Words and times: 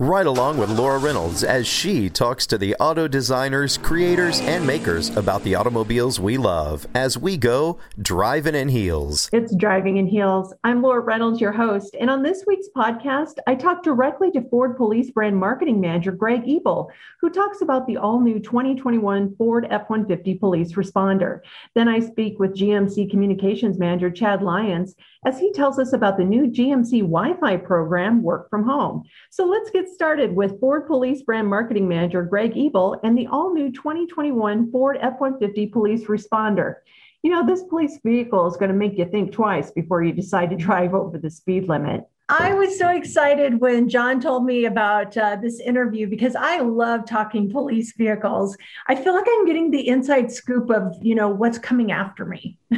Right 0.00 0.26
along 0.26 0.56
with 0.56 0.70
Laura 0.70 0.98
Reynolds 0.98 1.44
as 1.44 1.66
she 1.66 2.08
talks 2.08 2.46
to 2.46 2.56
the 2.56 2.74
auto 2.76 3.06
designers, 3.06 3.76
creators, 3.76 4.40
and 4.40 4.66
makers 4.66 5.14
about 5.14 5.44
the 5.44 5.54
automobiles 5.54 6.18
we 6.18 6.38
love 6.38 6.86
as 6.94 7.18
we 7.18 7.36
go 7.36 7.76
driving 8.00 8.54
in 8.54 8.70
heels. 8.70 9.28
It's 9.30 9.54
Driving 9.54 9.98
in 9.98 10.06
Heels. 10.06 10.54
I'm 10.64 10.80
Laura 10.80 11.00
Reynolds, 11.00 11.38
your 11.38 11.52
host. 11.52 11.94
And 12.00 12.08
on 12.08 12.22
this 12.22 12.44
week's 12.46 12.68
podcast, 12.74 13.34
I 13.46 13.54
talk 13.54 13.82
directly 13.82 14.30
to 14.30 14.48
Ford 14.48 14.78
Police 14.78 15.10
Brand 15.10 15.36
Marketing 15.36 15.82
Manager 15.82 16.12
Greg 16.12 16.48
Ebel, 16.48 16.90
who 17.20 17.28
talks 17.28 17.60
about 17.60 17.86
the 17.86 17.98
all 17.98 18.22
new 18.22 18.40
2021 18.40 19.36
Ford 19.36 19.66
F 19.68 19.82
150 19.90 20.36
Police 20.36 20.72
Responder. 20.72 21.40
Then 21.74 21.88
I 21.88 22.00
speak 22.00 22.38
with 22.38 22.56
GMC 22.56 23.10
Communications 23.10 23.78
Manager 23.78 24.10
Chad 24.10 24.40
Lyons 24.40 24.94
as 25.26 25.38
he 25.38 25.52
tells 25.52 25.78
us 25.78 25.92
about 25.92 26.16
the 26.16 26.24
new 26.24 26.46
GMC 26.46 27.00
Wi 27.00 27.34
Fi 27.38 27.58
program, 27.58 28.22
Work 28.22 28.48
from 28.48 28.64
Home. 28.64 29.02
So 29.28 29.44
let's 29.44 29.68
get 29.70 29.89
started 29.94 30.34
with 30.34 30.58
Ford 30.60 30.86
Police 30.86 31.22
Brand 31.22 31.48
Marketing 31.48 31.88
Manager 31.88 32.22
Greg 32.22 32.56
Ebel 32.56 33.00
and 33.02 33.16
the 33.16 33.26
all 33.26 33.52
new 33.52 33.70
2021 33.72 34.70
Ford 34.70 34.98
F 35.00 35.14
150 35.18 35.66
Police 35.68 36.04
Responder. 36.04 36.76
You 37.22 37.30
know, 37.30 37.46
this 37.46 37.62
police 37.64 37.98
vehicle 38.04 38.46
is 38.46 38.56
going 38.56 38.70
to 38.70 38.76
make 38.76 38.96
you 38.96 39.04
think 39.04 39.32
twice 39.32 39.70
before 39.70 40.02
you 40.02 40.12
decide 40.12 40.50
to 40.50 40.56
drive 40.56 40.94
over 40.94 41.18
the 41.18 41.30
speed 41.30 41.68
limit. 41.68 42.04
I 42.30 42.54
was 42.54 42.78
so 42.78 42.90
excited 42.90 43.60
when 43.60 43.88
John 43.88 44.20
told 44.20 44.44
me 44.44 44.64
about 44.64 45.16
uh, 45.16 45.36
this 45.42 45.58
interview 45.58 46.06
because 46.06 46.36
I 46.36 46.60
love 46.60 47.04
talking 47.04 47.50
police 47.50 47.92
vehicles. 47.96 48.56
I 48.86 48.94
feel 48.94 49.14
like 49.14 49.24
I'm 49.28 49.46
getting 49.46 49.70
the 49.72 49.88
inside 49.88 50.30
scoop 50.30 50.70
of, 50.70 50.94
you 51.02 51.16
know, 51.16 51.28
what's 51.28 51.58
coming 51.58 51.90
after 51.90 52.24
me. 52.24 52.56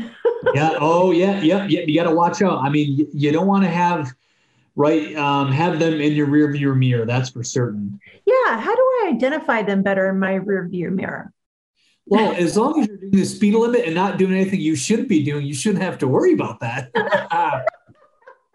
yeah. 0.55 0.77
Oh, 0.81 1.11
yeah. 1.11 1.43
Yeah. 1.43 1.67
yeah. 1.67 1.81
You 1.81 1.95
got 1.95 2.09
to 2.09 2.15
watch 2.15 2.41
out. 2.41 2.65
I 2.65 2.71
mean, 2.71 3.07
you 3.13 3.31
don't 3.31 3.47
want 3.47 3.65
to 3.65 3.71
have 3.71 4.15
right 4.75 5.15
um, 5.17 5.53
have 5.53 5.79
them 5.79 6.01
in 6.01 6.13
your 6.13 6.27
rear 6.27 6.51
view 6.53 6.75
mirror. 6.75 7.07
That's 7.07 7.31
for 7.31 7.43
certain. 7.43 8.01
Yeah. 8.27 8.61
How 8.61 8.75
do 8.75 8.81
I 8.81 9.11
identify 9.15 9.63
them 9.63 9.83
better 9.83 10.09
in 10.09 10.19
my 10.19 10.35
rear 10.35 10.69
view 10.69 10.91
mirror? 10.91 11.33
Well, 12.07 12.33
as 12.37 12.57
long 12.57 12.81
as 12.81 12.89
you're 12.89 12.97
doing 12.97 13.11
the 13.13 13.25
speed 13.25 13.55
limit 13.55 13.85
and 13.85 13.95
not 13.95 14.19
doing 14.19 14.33
anything 14.33 14.61
you 14.61 14.77
shouldn't 14.77 15.09
be 15.09 15.23
doing, 15.23 15.47
you 15.47 15.55
shouldn't 15.55 15.83
have 15.83 15.99
to 15.99 16.09
worry 16.09 16.33
about 16.33 16.61
that. 16.61 16.91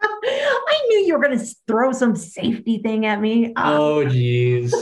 I 0.00 0.80
knew 0.88 0.98
you 0.98 1.14
were 1.14 1.24
going 1.24 1.38
to 1.38 1.46
throw 1.66 1.92
some 1.92 2.14
safety 2.14 2.78
thing 2.78 3.06
at 3.06 3.20
me. 3.20 3.46
Um, 3.54 3.80
oh, 3.80 4.04
jeez 4.04 4.72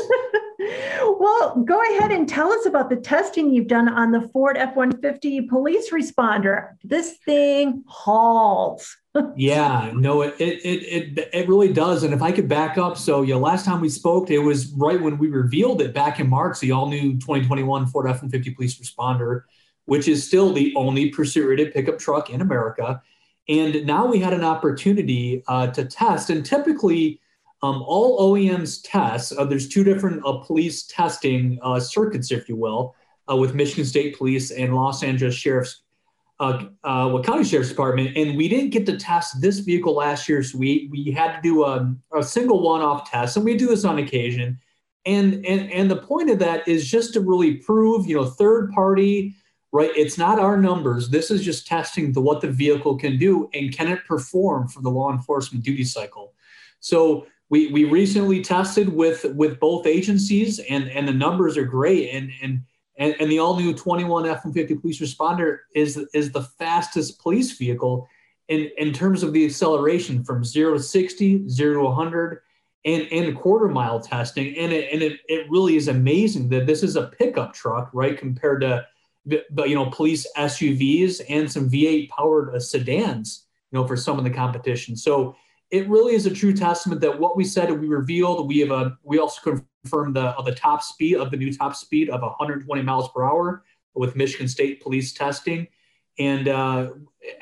well, 1.18 1.56
go 1.64 1.80
ahead 1.80 2.12
and 2.12 2.28
tell 2.28 2.52
us 2.52 2.66
about 2.66 2.90
the 2.90 2.96
testing 2.96 3.52
you've 3.52 3.66
done 3.66 3.88
on 3.88 4.10
the 4.10 4.28
Ford 4.32 4.56
F 4.56 4.76
150 4.76 5.42
police 5.42 5.90
responder. 5.90 6.74
This 6.84 7.16
thing 7.24 7.84
hauls. 7.86 8.96
Yeah, 9.36 9.92
no, 9.94 10.22
it, 10.22 10.34
it 10.38 10.62
it 10.64 11.30
it 11.32 11.48
really 11.48 11.72
does. 11.72 12.02
And 12.02 12.12
if 12.12 12.22
I 12.22 12.32
could 12.32 12.48
back 12.48 12.78
up, 12.78 12.96
so 12.96 13.22
yeah, 13.22 13.36
last 13.36 13.64
time 13.64 13.80
we 13.80 13.88
spoke, 13.88 14.30
it 14.30 14.38
was 14.38 14.72
right 14.72 15.00
when 15.00 15.18
we 15.18 15.28
revealed 15.28 15.80
it 15.80 15.94
back 15.94 16.20
in 16.20 16.28
March, 16.28 16.60
the 16.60 16.72
all 16.72 16.88
new 16.88 17.14
2021 17.14 17.86
Ford 17.86 18.06
F 18.06 18.22
150 18.22 18.54
police 18.54 18.78
responder, 18.78 19.42
which 19.84 20.08
is 20.08 20.26
still 20.26 20.52
the 20.52 20.74
only 20.76 21.10
pursuit 21.10 21.48
rated 21.48 21.72
pickup 21.72 21.98
truck 21.98 22.30
in 22.30 22.40
America. 22.40 23.02
And 23.48 23.86
now 23.86 24.06
we 24.06 24.18
had 24.18 24.32
an 24.32 24.42
opportunity 24.42 25.44
uh, 25.46 25.68
to 25.68 25.84
test, 25.84 26.30
and 26.30 26.44
typically, 26.44 27.20
um, 27.62 27.82
all 27.82 28.34
OEMs 28.34 28.80
test. 28.84 29.32
Uh, 29.32 29.44
there's 29.44 29.68
two 29.68 29.84
different 29.84 30.22
uh, 30.26 30.38
police 30.38 30.84
testing 30.84 31.58
uh, 31.62 31.80
circuits, 31.80 32.30
if 32.30 32.48
you 32.48 32.56
will, 32.56 32.94
uh, 33.30 33.36
with 33.36 33.54
Michigan 33.54 33.84
State 33.84 34.16
Police 34.16 34.50
and 34.50 34.74
Los 34.74 35.02
Angeles 35.02 35.34
Sheriff's, 35.34 35.82
uh, 36.38 36.66
well, 36.84 37.22
County 37.22 37.44
Sheriff's 37.44 37.70
Department. 37.70 38.16
And 38.16 38.36
we 38.36 38.48
didn't 38.48 38.70
get 38.70 38.86
to 38.86 38.96
test 38.96 39.40
this 39.40 39.60
vehicle 39.60 39.94
last 39.94 40.28
year, 40.28 40.42
so 40.42 40.58
we 40.58 40.88
we 40.90 41.10
had 41.10 41.36
to 41.36 41.42
do 41.42 41.64
a, 41.64 41.94
a 42.14 42.22
single 42.22 42.62
one-off 42.62 43.10
test, 43.10 43.36
and 43.36 43.44
we 43.44 43.56
do 43.56 43.68
this 43.68 43.84
on 43.84 43.98
occasion. 43.98 44.58
And 45.04 45.46
and 45.46 45.70
and 45.72 45.90
the 45.90 45.96
point 45.96 46.30
of 46.30 46.38
that 46.40 46.66
is 46.68 46.86
just 46.88 47.14
to 47.14 47.20
really 47.20 47.54
prove, 47.54 48.06
you 48.06 48.16
know, 48.16 48.24
third-party 48.24 49.34
right? 49.72 49.90
It's 49.94 50.16
not 50.16 50.38
our 50.38 50.56
numbers. 50.56 51.10
This 51.10 51.30
is 51.30 51.44
just 51.44 51.66
testing 51.66 52.12
the 52.12 52.20
what 52.20 52.40
the 52.40 52.50
vehicle 52.50 52.96
can 52.96 53.18
do 53.18 53.50
and 53.52 53.76
can 53.76 53.88
it 53.88 54.04
perform 54.06 54.68
for 54.68 54.80
the 54.80 54.90
law 54.90 55.12
enforcement 55.12 55.64
duty 55.64 55.84
cycle. 55.84 56.32
So 56.80 57.26
we 57.50 57.68
we 57.68 57.84
recently 57.84 58.42
tested 58.42 58.88
with 58.88 59.24
with 59.34 59.60
both 59.60 59.86
agencies 59.86 60.60
and 60.70 60.88
and 60.88 61.06
the 61.06 61.12
numbers 61.12 61.56
are 61.56 61.64
great 61.64 62.10
and 62.10 62.30
and 62.42 62.62
and, 62.98 63.14
and 63.20 63.30
the 63.30 63.38
all 63.38 63.56
new 63.56 63.74
21 63.74 64.26
F-150 64.26 64.80
police 64.80 65.00
responder 65.00 65.58
is 65.74 65.98
is 66.14 66.32
the 66.32 66.42
fastest 66.42 67.20
police 67.20 67.56
vehicle 67.56 68.08
in 68.48 68.70
in 68.78 68.92
terms 68.92 69.22
of 69.22 69.32
the 69.32 69.44
acceleration 69.44 70.24
from 70.24 70.44
0 70.44 70.74
to 70.74 70.80
60, 70.80 71.48
0 71.48 71.74
to 71.74 71.80
100 71.80 72.40
and, 72.84 73.08
and 73.10 73.36
quarter 73.36 73.68
mile 73.68 74.00
testing. 74.00 74.56
And 74.56 74.72
it, 74.72 74.92
and 74.92 75.02
it, 75.02 75.20
it 75.26 75.50
really 75.50 75.76
is 75.76 75.88
amazing 75.88 76.48
that 76.50 76.66
this 76.66 76.82
is 76.82 76.96
a 76.96 77.08
pickup 77.08 77.52
truck, 77.52 77.90
right? 77.92 78.16
Compared 78.16 78.60
to 78.62 78.86
but 79.50 79.68
you 79.68 79.74
know 79.74 79.90
police 79.90 80.26
SUVs 80.36 81.20
and 81.28 81.50
some 81.50 81.68
V8 81.68 82.08
powered 82.10 82.54
uh, 82.54 82.60
sedans, 82.60 83.46
you 83.72 83.78
know, 83.78 83.86
for 83.86 83.96
some 83.96 84.18
of 84.18 84.24
the 84.24 84.30
competition. 84.30 84.96
So 84.96 85.34
it 85.72 85.88
really 85.88 86.14
is 86.14 86.26
a 86.26 86.30
true 86.30 86.52
testament 86.52 87.00
that 87.00 87.18
what 87.18 87.36
we 87.36 87.44
said 87.44 87.70
we 87.72 87.88
revealed. 87.88 88.46
We 88.46 88.60
have 88.60 88.70
a 88.70 88.96
we 89.02 89.18
also 89.18 89.40
confirmed 89.86 90.16
the 90.16 90.34
the 90.44 90.54
top 90.54 90.82
speed 90.82 91.16
of 91.16 91.30
the 91.30 91.36
new 91.36 91.52
top 91.52 91.74
speed 91.74 92.10
of 92.10 92.22
120 92.22 92.82
miles 92.82 93.08
per 93.14 93.24
hour 93.24 93.64
with 93.94 94.16
Michigan 94.16 94.48
State 94.48 94.82
Police 94.82 95.12
testing, 95.12 95.66
and 96.18 96.48
uh, 96.48 96.90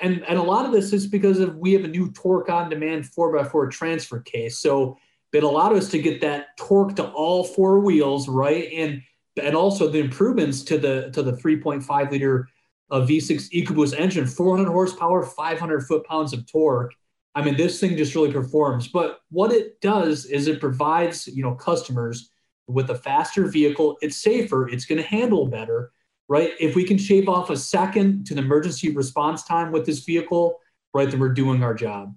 and 0.01 0.25
and 0.25 0.39
a 0.39 0.43
lot 0.43 0.67
of 0.67 0.73
this 0.73 0.93
is 0.93 1.07
because 1.07 1.39
of 1.41 1.57
we 1.57 1.73
have 1.73 1.85
a 1.85 1.89
new 1.89 2.11
torque 2.13 2.49
on 2.49 2.71
demand 2.71 3.07
four 3.07 3.37
x 3.37 3.51
four 3.51 3.69
transfer 3.69 4.21
case. 4.21 4.59
So 4.59 4.99
it 5.33 5.43
allowed 5.43 5.77
us 5.77 5.91
to 5.91 5.99
get 5.99 6.21
that 6.21 6.57
torque 6.57 6.95
to 6.97 7.05
all 7.09 7.45
four 7.45 7.81
wheels, 7.81 8.29
right? 8.29 8.71
And 8.73 9.03
and 9.43 9.57
also 9.57 9.89
the 9.89 9.99
improvements 9.99 10.63
to 10.65 10.79
the 10.79 11.11
to 11.13 11.23
the 11.23 11.33
3.5 11.33 12.11
liter 12.11 12.49
uh, 12.91 13.01
V6 13.01 13.51
EcoBoost 13.51 13.99
engine, 13.99 14.27
400 14.27 14.71
horsepower, 14.71 15.25
500 15.25 15.87
foot 15.87 16.05
pounds 16.05 16.33
of 16.33 16.47
torque. 16.47 16.95
I 17.35 17.43
mean, 17.43 17.57
this 17.57 17.81
thing 17.81 17.97
just 17.97 18.15
really 18.15 18.33
performs. 18.33 18.87
But 18.87 19.21
what 19.31 19.51
it 19.51 19.81
does 19.81 20.27
is 20.27 20.47
it 20.47 20.61
provides 20.61 21.27
you 21.27 21.43
know 21.43 21.55
customers 21.55 22.31
with 22.67 22.91
a 22.91 22.95
faster 22.95 23.47
vehicle. 23.47 23.97
It's 24.01 24.17
safer. 24.17 24.69
It's 24.69 24.85
going 24.85 25.01
to 25.01 25.07
handle 25.07 25.47
better, 25.47 25.93
right? 26.29 26.53
If 26.61 26.75
we 26.75 26.85
can 26.85 26.99
shave 26.99 27.29
off 27.29 27.51
a 27.51 27.57
second 27.57 28.27
to 28.27 28.35
the 28.35 28.41
emergency 28.41 28.91
response 28.91 29.45
time 29.45 29.73
with 29.73 29.87
this 29.87 30.01
vehicle, 30.01 30.61
right, 30.93 31.11
then 31.11 31.21
we're 31.21 31.35
doing 31.35 31.63
our 31.63 31.75
job 31.75 32.15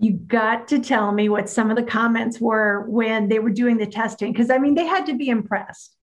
you 0.00 0.14
got 0.14 0.66
to 0.68 0.78
tell 0.78 1.12
me 1.12 1.28
what 1.28 1.48
some 1.48 1.70
of 1.70 1.76
the 1.76 1.82
comments 1.82 2.40
were 2.40 2.86
when 2.88 3.28
they 3.28 3.38
were 3.38 3.50
doing 3.50 3.76
the 3.76 3.86
testing 3.86 4.32
because 4.32 4.50
i 4.50 4.58
mean 4.58 4.74
they 4.74 4.86
had 4.86 5.06
to 5.06 5.16
be 5.16 5.28
impressed 5.28 5.96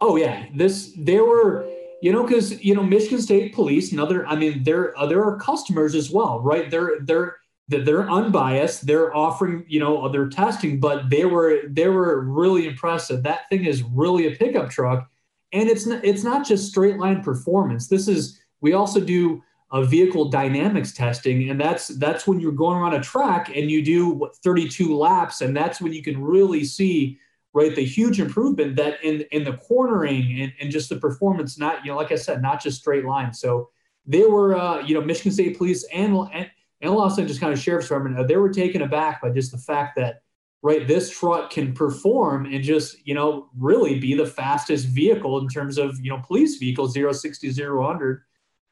oh 0.00 0.16
yeah 0.16 0.46
this 0.56 0.92
they 0.98 1.20
were 1.20 1.68
you 2.00 2.10
know 2.10 2.22
because 2.24 2.62
you 2.64 2.74
know 2.74 2.82
michigan 2.82 3.20
state 3.20 3.54
police 3.54 3.92
and 3.92 4.00
other 4.00 4.26
i 4.26 4.34
mean 4.34 4.64
there 4.64 4.94
there 5.08 5.22
are 5.22 5.36
customers 5.38 5.94
as 5.94 6.10
well 6.10 6.40
right 6.40 6.70
they're 6.70 7.00
they're 7.02 7.36
they're 7.68 8.10
unbiased 8.10 8.86
they're 8.86 9.14
offering 9.14 9.64
you 9.68 9.78
know 9.78 10.08
their 10.08 10.28
testing 10.28 10.80
but 10.80 11.10
they 11.10 11.24
were 11.24 11.60
they 11.68 11.88
were 11.88 12.22
really 12.22 12.66
impressed 12.66 13.08
that 13.08 13.22
that 13.22 13.48
thing 13.50 13.64
is 13.64 13.82
really 13.82 14.26
a 14.26 14.36
pickup 14.36 14.70
truck 14.70 15.10
and 15.52 15.68
it's 15.68 15.86
not 15.86 16.02
it's 16.04 16.24
not 16.24 16.46
just 16.46 16.68
straight 16.68 16.98
line 16.98 17.22
performance 17.22 17.86
this 17.86 18.08
is 18.08 18.40
we 18.60 18.72
also 18.72 19.00
do 19.00 19.42
uh, 19.70 19.82
vehicle 19.82 20.30
dynamics 20.30 20.92
testing, 20.92 21.50
and 21.50 21.60
that's 21.60 21.88
that's 21.88 22.26
when 22.26 22.40
you're 22.40 22.52
going 22.52 22.76
around 22.76 22.94
a 22.94 23.00
track 23.00 23.50
and 23.54 23.70
you 23.70 23.84
do 23.84 24.08
what, 24.08 24.36
32 24.36 24.96
laps, 24.96 25.42
and 25.42 25.56
that's 25.56 25.80
when 25.80 25.92
you 25.92 26.02
can 26.02 26.20
really 26.22 26.64
see 26.64 27.18
right 27.54 27.74
the 27.74 27.84
huge 27.84 28.20
improvement 28.20 28.76
that 28.76 29.02
in 29.02 29.22
in 29.30 29.44
the 29.44 29.54
cornering 29.54 30.40
and, 30.40 30.52
and 30.60 30.70
just 30.70 30.88
the 30.88 30.96
performance. 30.96 31.58
Not 31.58 31.84
you 31.84 31.90
know, 31.90 31.98
like 31.98 32.12
I 32.12 32.16
said, 32.16 32.40
not 32.40 32.62
just 32.62 32.80
straight 32.80 33.04
line. 33.04 33.34
So 33.34 33.68
they 34.06 34.24
were, 34.24 34.56
uh, 34.56 34.80
you 34.80 34.94
know, 34.94 35.02
Michigan 35.02 35.32
State 35.32 35.58
Police 35.58 35.84
and 35.92 36.16
and, 36.32 36.50
and 36.80 36.92
Los 36.92 37.18
Angeles 37.18 37.38
County 37.38 37.56
Sheriff's 37.56 37.88
Department. 37.88 38.18
Uh, 38.18 38.22
they 38.22 38.36
were 38.36 38.50
taken 38.50 38.82
aback 38.82 39.20
by 39.20 39.30
just 39.30 39.52
the 39.52 39.58
fact 39.58 39.96
that 39.96 40.22
right 40.62 40.86
this 40.88 41.10
truck 41.10 41.50
can 41.50 41.72
perform 41.72 42.46
and 42.46 42.64
just 42.64 42.96
you 43.06 43.14
know 43.14 43.48
really 43.56 43.98
be 43.98 44.14
the 44.14 44.26
fastest 44.26 44.86
vehicle 44.86 45.38
in 45.38 45.48
terms 45.48 45.78
of 45.78 45.98
you 46.00 46.10
know 46.10 46.20
police 46.26 46.56
vehicle 46.56 46.88
060 46.88 47.48
100 47.48 48.22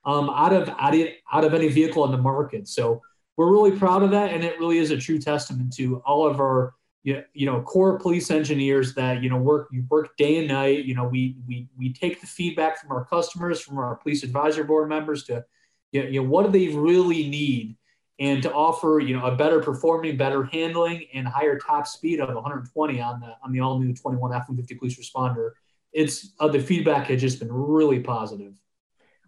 um, 0.04 0.30
out 0.30 0.52
of 0.52 0.68
out 0.78 0.94
of 0.94 1.08
out 1.32 1.44
of 1.44 1.54
any 1.54 1.68
vehicle 1.68 2.04
in 2.04 2.12
the 2.12 2.18
market. 2.18 2.68
So 2.68 3.02
we're 3.36 3.50
really 3.50 3.76
proud 3.76 4.02
of 4.02 4.10
that, 4.12 4.32
and 4.32 4.42
it 4.44 4.58
really 4.58 4.78
is 4.78 4.90
a 4.90 4.96
true 4.96 5.18
testament 5.18 5.74
to 5.76 5.98
all 6.06 6.26
of 6.26 6.40
our 6.40 6.74
you 7.02 7.46
know 7.46 7.62
core 7.62 7.98
police 7.98 8.32
engineers 8.32 8.94
that 8.94 9.22
you 9.22 9.30
know 9.30 9.36
work 9.36 9.68
you 9.70 9.84
work 9.90 10.16
day 10.16 10.38
and 10.38 10.48
night. 10.48 10.84
You 10.84 10.94
know 10.94 11.04
we 11.04 11.36
we 11.46 11.68
we 11.76 11.92
take 11.92 12.20
the 12.20 12.26
feedback 12.26 12.80
from 12.80 12.92
our 12.92 13.04
customers, 13.04 13.60
from 13.60 13.78
our 13.78 13.96
police 13.96 14.22
advisory 14.22 14.64
board 14.64 14.88
members 14.88 15.24
to 15.24 15.44
you 15.92 16.20
know 16.20 16.28
what 16.28 16.46
do 16.46 16.52
they 16.52 16.74
really 16.74 17.28
need 17.28 17.76
and 18.18 18.42
to 18.42 18.52
offer 18.52 19.00
you 19.00 19.16
know 19.16 19.26
a 19.26 19.34
better 19.34 19.60
performing, 19.60 20.16
better 20.16 20.44
handling, 20.44 21.06
and 21.12 21.26
higher 21.26 21.58
top 21.58 21.86
speed 21.86 22.20
of 22.20 22.34
120 22.34 23.00
on 23.00 23.20
the 23.20 23.34
on 23.42 23.52
the 23.52 23.60
all 23.60 23.78
new 23.78 23.94
21 23.94 24.32
F-150 24.32 24.78
police 24.78 24.98
responder. 24.98 25.50
It's 25.92 26.32
uh, 26.40 26.48
the 26.48 26.60
feedback 26.60 27.08
has 27.08 27.20
just 27.20 27.38
been 27.38 27.52
really 27.52 28.00
positive. 28.00 28.54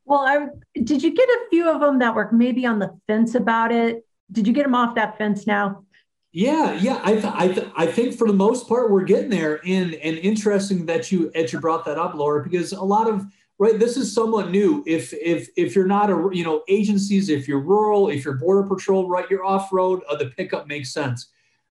Well, 0.05 0.21
I 0.21 0.47
did 0.83 1.03
you 1.03 1.15
get 1.15 1.29
a 1.29 1.47
few 1.51 1.69
of 1.69 1.81
them 1.81 1.99
that 1.99 2.15
were 2.15 2.31
maybe 2.33 2.65
on 2.67 2.79
the 2.79 2.99
fence 3.07 3.35
about 3.35 3.73
it? 3.73 4.07
Did 4.33 4.47
you 4.47 4.53
get 4.53 4.65
them 4.65 4.75
off 4.75 4.95
that 4.95 5.19
fence 5.19 5.47
now? 5.47 5.85
Yeah, 6.33 6.75
yeah, 6.75 7.01
I 7.03 7.13
th- 7.13 7.25
I, 7.25 7.49
th- 7.49 7.69
I 7.75 7.87
think 7.87 8.15
for 8.15 8.29
the 8.29 8.35
most 8.35 8.69
part 8.69 8.91
we're 8.91 9.05
getting 9.05 9.31
there. 9.31 9.61
And 9.67 9.95
and 9.95 10.19
interesting 10.19 10.87
that 10.87 11.11
you 11.11 11.31
that 11.35 11.53
you 11.53 11.61
brought 11.61 11.85
that 11.87 11.99
up, 11.99 12.15
Laura, 12.15 12.43
because 12.43 12.73
a 12.73 12.83
lot 12.83 13.09
of 13.09 13.27
right 13.59 13.79
this 13.79 13.97
is 13.97 14.15
somewhat 14.15 14.51
new. 14.51 14.83
If 14.87 15.13
if 15.13 15.49
if 15.57 15.75
you're 15.75 15.87
not 15.87 16.11
a 16.11 16.31
you 16.33 16.45
know 16.45 16.63
agencies, 16.69 17.29
if 17.29 17.49
you're 17.49 17.61
rural, 17.61 18.09
if 18.09 18.25
you're 18.25 18.35
border 18.35 18.69
patrol, 18.69 19.09
right, 19.09 19.29
you're 19.31 19.45
off 19.45 19.73
road, 19.73 20.03
uh, 20.09 20.17
the 20.17 20.27
pickup 20.31 20.67
makes 20.67 20.93
sense. 20.93 21.31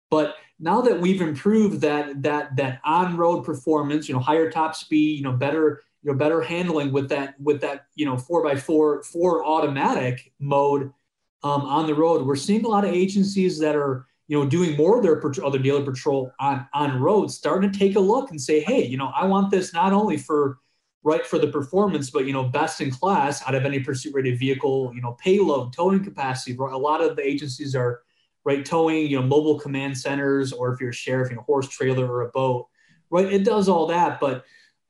But 0.10 0.36
now 0.60 0.82
that 0.82 1.00
we've 1.00 1.22
improved 1.22 1.82
that 1.82 2.22
that 2.24 2.56
that 2.56 2.82
on 2.86 3.18
road 3.18 3.44
performance, 3.44 4.08
you 4.08 4.16
know, 4.16 4.22
higher 4.22 4.50
top 4.50 4.76
speed, 4.76 5.18
you 5.18 5.24
know, 5.24 5.34
better 5.34 5.82
you 6.04 6.12
know 6.12 6.18
better 6.18 6.42
handling 6.42 6.92
with 6.92 7.10
that 7.10 7.40
with 7.42 7.60
that 7.62 7.88
you 7.96 8.06
know 8.06 8.18
four 8.18 8.44
by 8.44 8.56
four 8.56 9.04
four 9.04 9.46
automatic 9.46 10.32
mode 10.40 10.92
um, 11.44 11.62
on 11.62 11.88
the 11.88 11.96
road. 11.96 12.26
We're 12.26 12.36
seeing 12.36 12.64
a 12.64 12.68
lot 12.68 12.86
of 12.86 12.94
agencies 12.94 13.60
that 13.60 13.76
are 13.76 14.06
you 14.28 14.40
know 14.40 14.48
doing 14.48 14.78
more 14.78 14.98
of 14.98 15.04
their 15.04 15.22
other 15.46 15.60
daily 15.60 15.84
patrol 15.84 16.32
on 16.40 16.68
on 16.74 17.02
roads, 17.02 17.36
starting 17.36 17.72
to 17.72 17.78
take 17.78 17.96
a 17.96 18.00
look 18.00 18.30
and 18.30 18.40
say, 18.40 18.62
hey, 18.62 18.86
you 18.86 18.98
know, 18.98 19.12
I 19.16 19.26
want 19.26 19.52
this 19.52 19.74
not 19.74 19.94
only 19.94 20.18
for 20.18 20.60
right 21.06 21.26
for 21.26 21.38
the 21.38 21.48
performance, 21.48 22.10
but 22.10 22.26
you 22.26 22.34
know, 22.34 22.44
best 22.44 22.82
in 22.82 22.90
class 22.90 23.48
out 23.48 23.54
of 23.54 23.64
any 23.64 23.80
pursuit 23.80 24.14
rated 24.14 24.40
vehicle, 24.40 24.92
you 24.94 25.02
know, 25.02 25.14
payload, 25.14 25.72
towing 25.72 26.04
capacity. 26.04 26.58
A 26.58 26.64
lot 26.64 27.00
of 27.00 27.16
the 27.16 27.26
agencies 27.26 27.76
are 27.76 28.02
right 28.44 28.66
towing, 28.66 29.08
you 29.08 29.22
know, 29.22 29.26
mobile 29.26 29.60
command 29.60 29.96
centers, 29.96 30.52
or 30.52 30.74
if 30.74 30.82
you're 30.82 30.90
a 30.90 30.94
sheriff, 30.94 31.30
you 31.30 31.36
know, 31.36 31.44
horse 31.44 31.70
trailer 31.70 32.12
or 32.12 32.24
a 32.24 32.30
boat, 32.30 32.68
right? 33.12 33.32
It 33.32 33.46
does 33.46 33.70
all 33.70 33.86
that, 33.88 34.20
but 34.20 34.46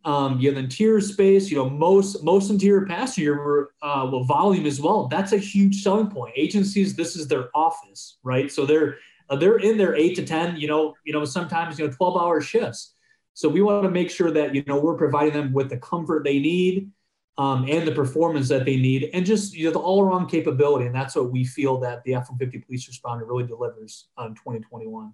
um, 0.05 0.39
you 0.39 0.47
have 0.49 0.57
interior 0.57 1.01
space, 1.01 1.51
you 1.51 1.57
know, 1.57 1.69
most 1.69 2.23
most 2.23 2.49
interior 2.49 2.85
passenger 2.85 3.71
uh, 3.81 4.07
well, 4.09 4.23
volume 4.23 4.65
as 4.65 4.79
well. 4.79 5.07
That's 5.07 5.33
a 5.33 5.37
huge 5.37 5.83
selling 5.83 6.07
point. 6.07 6.33
Agencies, 6.37 6.95
this 6.95 7.17
is 7.17 7.27
their 7.27 7.49
office, 7.53 8.19
right? 8.23 8.49
So 8.49 8.65
they're 8.65 8.99
uh, 9.29 9.35
they're 9.35 9.57
in 9.57 9.77
their 9.77 9.95
eight 9.95 10.15
to 10.15 10.25
ten, 10.25 10.55
you 10.55 10.69
know, 10.69 10.93
you 11.03 11.11
know, 11.11 11.25
sometimes 11.25 11.77
you 11.77 11.87
know, 11.87 11.93
twelve 11.93 12.15
hour 12.15 12.39
shifts. 12.39 12.94
So 13.35 13.49
we 13.49 13.61
want 13.61 13.83
to 13.83 13.91
make 13.91 14.09
sure 14.09 14.31
that 14.31 14.55
you 14.55 14.63
know 14.65 14.79
we're 14.79 14.97
providing 14.97 15.33
them 15.33 15.53
with 15.53 15.69
the 15.69 15.77
comfort 15.77 16.23
they 16.23 16.39
need 16.39 16.89
um, 17.37 17.65
and 17.69 17.85
the 17.85 17.91
performance 17.91 18.47
that 18.47 18.63
they 18.63 18.77
need, 18.77 19.09
and 19.13 19.25
just 19.25 19.53
you 19.53 19.65
know 19.65 19.71
the 19.71 19.79
all 19.79 20.01
around 20.01 20.27
capability. 20.27 20.85
And 20.85 20.95
that's 20.95 21.15
what 21.15 21.31
we 21.31 21.43
feel 21.43 21.77
that 21.81 22.03
the 22.05 22.15
F-150 22.15 22.65
Police 22.65 22.89
Responder 22.89 23.27
really 23.27 23.45
delivers 23.45 24.07
on 24.17 24.35
2021. 24.35 25.11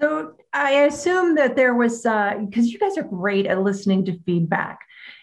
So 0.00 0.34
I 0.52 0.72
assume 0.82 1.36
that 1.36 1.54
there 1.54 1.74
was, 1.74 1.98
because 1.98 2.66
uh, 2.66 2.68
you 2.68 2.78
guys 2.78 2.98
are 2.98 3.04
great 3.04 3.46
at 3.46 3.62
listening 3.62 4.04
to 4.06 4.18
feedback. 4.26 4.80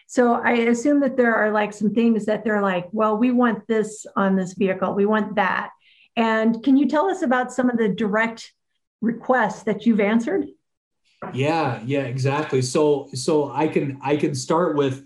So 0.07 0.35
I 0.35 0.51
assume 0.51 1.01
that 1.01 1.17
there 1.17 1.35
are 1.35 1.51
like 1.51 1.73
some 1.73 1.93
things 1.93 2.25
that 2.25 2.45
they're 2.45 2.61
like, 2.61 2.87
well, 2.93 3.17
we 3.17 3.31
want 3.31 3.67
this 3.67 4.05
on 4.15 4.37
this 4.37 4.53
vehicle, 4.53 4.93
we 4.93 5.05
want 5.05 5.35
that. 5.35 5.71
And 6.15 6.63
can 6.63 6.77
you 6.77 6.87
tell 6.87 7.09
us 7.09 7.21
about 7.21 7.51
some 7.51 7.69
of 7.69 7.77
the 7.77 7.89
direct 7.89 8.53
requests 9.01 9.63
that 9.63 9.85
you've 9.85 9.99
answered? 9.99 10.45
Yeah, 11.33 11.81
yeah, 11.85 12.01
exactly. 12.01 12.61
So, 12.61 13.07
so 13.13 13.51
I 13.51 13.67
can 13.67 13.99
I 14.01 14.15
can 14.15 14.33
start 14.33 14.75
with 14.75 15.05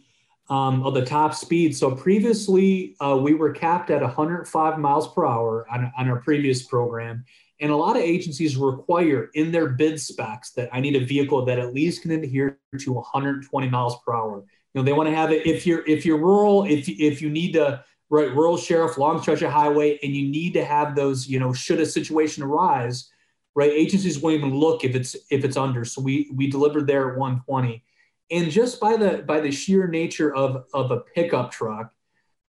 um, 0.50 0.84
of 0.86 0.94
the 0.94 1.06
top 1.06 1.34
speed. 1.34 1.76
So 1.76 1.92
previously, 1.92 2.96
uh, 3.00 3.20
we 3.22 3.34
were 3.34 3.52
capped 3.52 3.90
at 3.90 4.02
105 4.02 4.80
miles 4.80 5.12
per 5.14 5.26
hour 5.26 5.66
on, 5.70 5.92
on 5.98 6.10
our 6.10 6.22
previous 6.22 6.64
program, 6.64 7.26
and 7.60 7.72
a 7.72 7.76
lot 7.76 7.98
of 7.98 8.02
agencies 8.04 8.56
require 8.56 9.30
in 9.34 9.52
their 9.52 9.70
bid 9.70 10.00
specs 10.00 10.52
that 10.52 10.70
I 10.72 10.80
need 10.80 10.96
a 10.96 11.06
vehicle 11.06 11.44
that 11.46 11.60
at 11.60 11.74
least 11.74 12.04
can 12.04 12.12
adhere 12.12 12.60
to 12.80 12.94
120 12.94 13.70
miles 13.70 13.98
per 14.06 14.16
hour. 14.16 14.38
You 14.74 14.82
know, 14.82 14.84
they 14.84 14.94
want 14.94 15.10
to 15.10 15.16
have 15.16 15.32
it 15.32 15.46
if 15.46 15.68
you're 15.68 15.86
if 15.86 16.06
you're 16.06 16.18
rural, 16.20 16.64
if 16.64 16.88
if 16.88 17.22
you 17.22 17.30
need 17.30 17.54
to 17.54 17.84
right 18.10 18.34
rural 18.34 18.56
sheriff, 18.58 18.98
long 18.98 19.22
stretch 19.22 19.42
of 19.42 19.52
highway, 19.52 20.00
and 20.02 20.16
you 20.16 20.28
need 20.30 20.54
to 20.54 20.64
have 20.64 20.96
those, 20.96 21.28
you 21.28 21.40
know, 21.40 21.52
should 21.52 21.80
a 21.82 21.86
situation 21.86 22.44
arise, 22.44 23.10
right? 23.56 23.72
Agencies 23.72 24.20
won't 24.20 24.36
even 24.36 24.54
look 24.54 24.84
if 24.84 24.96
it's 24.96 25.16
if 25.32 25.44
it's 25.44 25.58
under. 25.58 25.86
So 25.86 26.02
we 26.02 26.30
we 26.36 26.48
delivered 26.48 26.88
there 26.88 27.12
at 27.12 27.18
120. 27.18 27.84
And 28.32 28.52
just 28.52 28.80
by 28.80 28.98
the 28.98 29.24
by 29.26 29.40
the 29.40 29.52
sheer 29.52 29.88
nature 29.88 30.36
of 30.36 30.66
of 30.74 30.92
a 30.92 31.00
pickup 31.00 31.52
truck, 31.52 31.92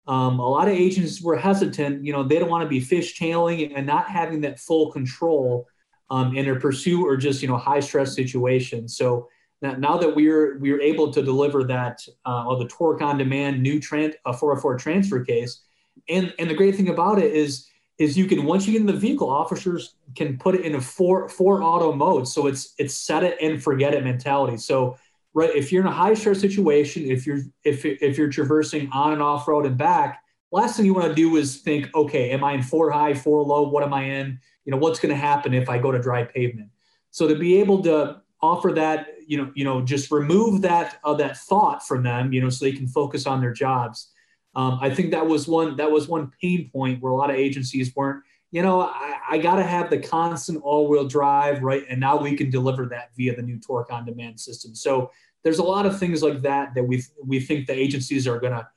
um, 0.06 0.38
a 0.38 0.48
lot 0.48 0.68
of 0.68 0.74
agents 0.74 1.22
were 1.22 1.36
hesitant. 1.36 2.04
You 2.04 2.12
know, 2.12 2.22
they 2.22 2.38
don't 2.38 2.50
want 2.50 2.62
to 2.62 2.68
be 2.68 2.80
fish 2.80 3.18
fishtailing 3.18 3.72
and 3.74 3.86
not 3.86 4.08
having 4.08 4.40
that 4.42 4.58
full 4.58 4.90
control 4.90 5.66
um, 6.10 6.36
in 6.36 6.44
their 6.44 6.58
pursuit 6.58 7.04
or 7.04 7.16
just 7.16 7.42
you 7.42 7.48
know 7.48 7.56
high 7.56 7.80
stress 7.80 8.14
situations. 8.14 8.96
So 8.96 9.28
now, 9.62 9.72
now 9.76 9.96
that 9.98 10.14
we're 10.14 10.58
we're 10.58 10.80
able 10.80 11.12
to 11.12 11.22
deliver 11.22 11.64
that 11.64 12.00
uh, 12.24 12.54
the 12.56 12.68
torque 12.68 13.02
on 13.02 13.18
demand 13.18 13.62
new 13.62 13.80
trans 13.80 14.14
a 14.24 14.32
404 14.32 14.78
transfer 14.78 15.24
case, 15.24 15.62
and 16.08 16.32
and 16.38 16.48
the 16.48 16.54
great 16.54 16.76
thing 16.76 16.88
about 16.88 17.18
it 17.18 17.34
is 17.34 17.68
is 17.98 18.18
you 18.18 18.26
can 18.26 18.44
once 18.44 18.66
you 18.66 18.72
get 18.72 18.80
in 18.80 18.86
the 18.86 18.92
vehicle, 18.92 19.30
officers 19.30 19.94
can 20.16 20.36
put 20.36 20.54
it 20.54 20.62
in 20.62 20.74
a 20.74 20.80
four 20.80 21.28
four 21.28 21.62
auto 21.62 21.92
mode. 21.92 22.26
So 22.26 22.46
it's 22.46 22.74
it's 22.78 22.94
set 22.94 23.22
it 23.24 23.36
and 23.40 23.62
forget 23.62 23.94
it 23.94 24.04
mentality. 24.04 24.56
So 24.56 24.96
right 25.34 25.54
if 25.54 25.70
you're 25.70 25.82
in 25.82 25.88
a 25.88 25.92
high 25.92 26.14
stress 26.14 26.40
situation 26.40 27.04
if 27.04 27.26
you're 27.26 27.40
if, 27.64 27.84
if 27.84 28.16
you're 28.16 28.30
traversing 28.30 28.88
on 28.92 29.12
and 29.12 29.20
off 29.20 29.46
road 29.46 29.66
and 29.66 29.76
back 29.76 30.22
last 30.52 30.76
thing 30.76 30.86
you 30.86 30.94
want 30.94 31.08
to 31.08 31.14
do 31.14 31.36
is 31.36 31.58
think 31.58 31.94
okay 31.94 32.30
am 32.30 32.42
i 32.42 32.52
in 32.52 32.62
four 32.62 32.90
high 32.90 33.12
four 33.12 33.42
low 33.42 33.68
what 33.68 33.82
am 33.82 33.92
i 33.92 34.02
in 34.04 34.38
you 34.64 34.70
know 34.70 34.78
what's 34.78 34.98
going 34.98 35.12
to 35.12 35.20
happen 35.20 35.52
if 35.52 35.68
i 35.68 35.76
go 35.76 35.90
to 35.90 35.98
dry 35.98 36.24
pavement 36.24 36.70
so 37.10 37.28
to 37.28 37.34
be 37.34 37.58
able 37.58 37.82
to 37.82 38.20
offer 38.40 38.72
that 38.72 39.08
you 39.26 39.36
know 39.36 39.50
you 39.54 39.64
know 39.64 39.82
just 39.82 40.10
remove 40.10 40.62
that 40.62 40.98
uh, 41.04 41.14
that 41.14 41.36
thought 41.36 41.86
from 41.86 42.02
them 42.02 42.32
you 42.32 42.40
know 42.40 42.48
so 42.48 42.64
they 42.64 42.72
can 42.72 42.86
focus 42.86 43.26
on 43.26 43.40
their 43.40 43.52
jobs 43.52 44.10
um, 44.56 44.78
i 44.80 44.92
think 44.92 45.10
that 45.10 45.26
was 45.26 45.46
one 45.46 45.76
that 45.76 45.90
was 45.90 46.08
one 46.08 46.30
pain 46.40 46.70
point 46.72 47.02
where 47.02 47.12
a 47.12 47.16
lot 47.16 47.30
of 47.30 47.36
agencies 47.36 47.94
weren't 47.96 48.22
you 48.50 48.62
know 48.62 48.82
i, 48.82 49.18
I 49.30 49.38
got 49.38 49.56
to 49.56 49.64
have 49.64 49.90
the 49.90 49.98
constant 49.98 50.62
all-wheel 50.62 51.06
drive 51.06 51.62
right 51.62 51.84
and 51.88 52.00
now 52.00 52.16
we 52.16 52.36
can 52.36 52.50
deliver 52.50 52.86
that 52.86 53.10
via 53.16 53.34
the 53.34 53.42
new 53.42 53.58
torque 53.58 53.92
on 53.92 54.04
demand 54.04 54.40
system 54.40 54.74
so 54.74 55.10
there's 55.44 55.58
a 55.58 55.62
lot 55.62 55.86
of 55.86 55.98
things 55.98 56.22
like 56.22 56.42
that 56.42 56.74
that 56.74 56.82
we 56.82 57.04
we 57.24 57.38
think 57.38 57.66
the 57.66 57.74
agencies 57.74 58.26
are 58.26 58.40
gonna 58.40 58.68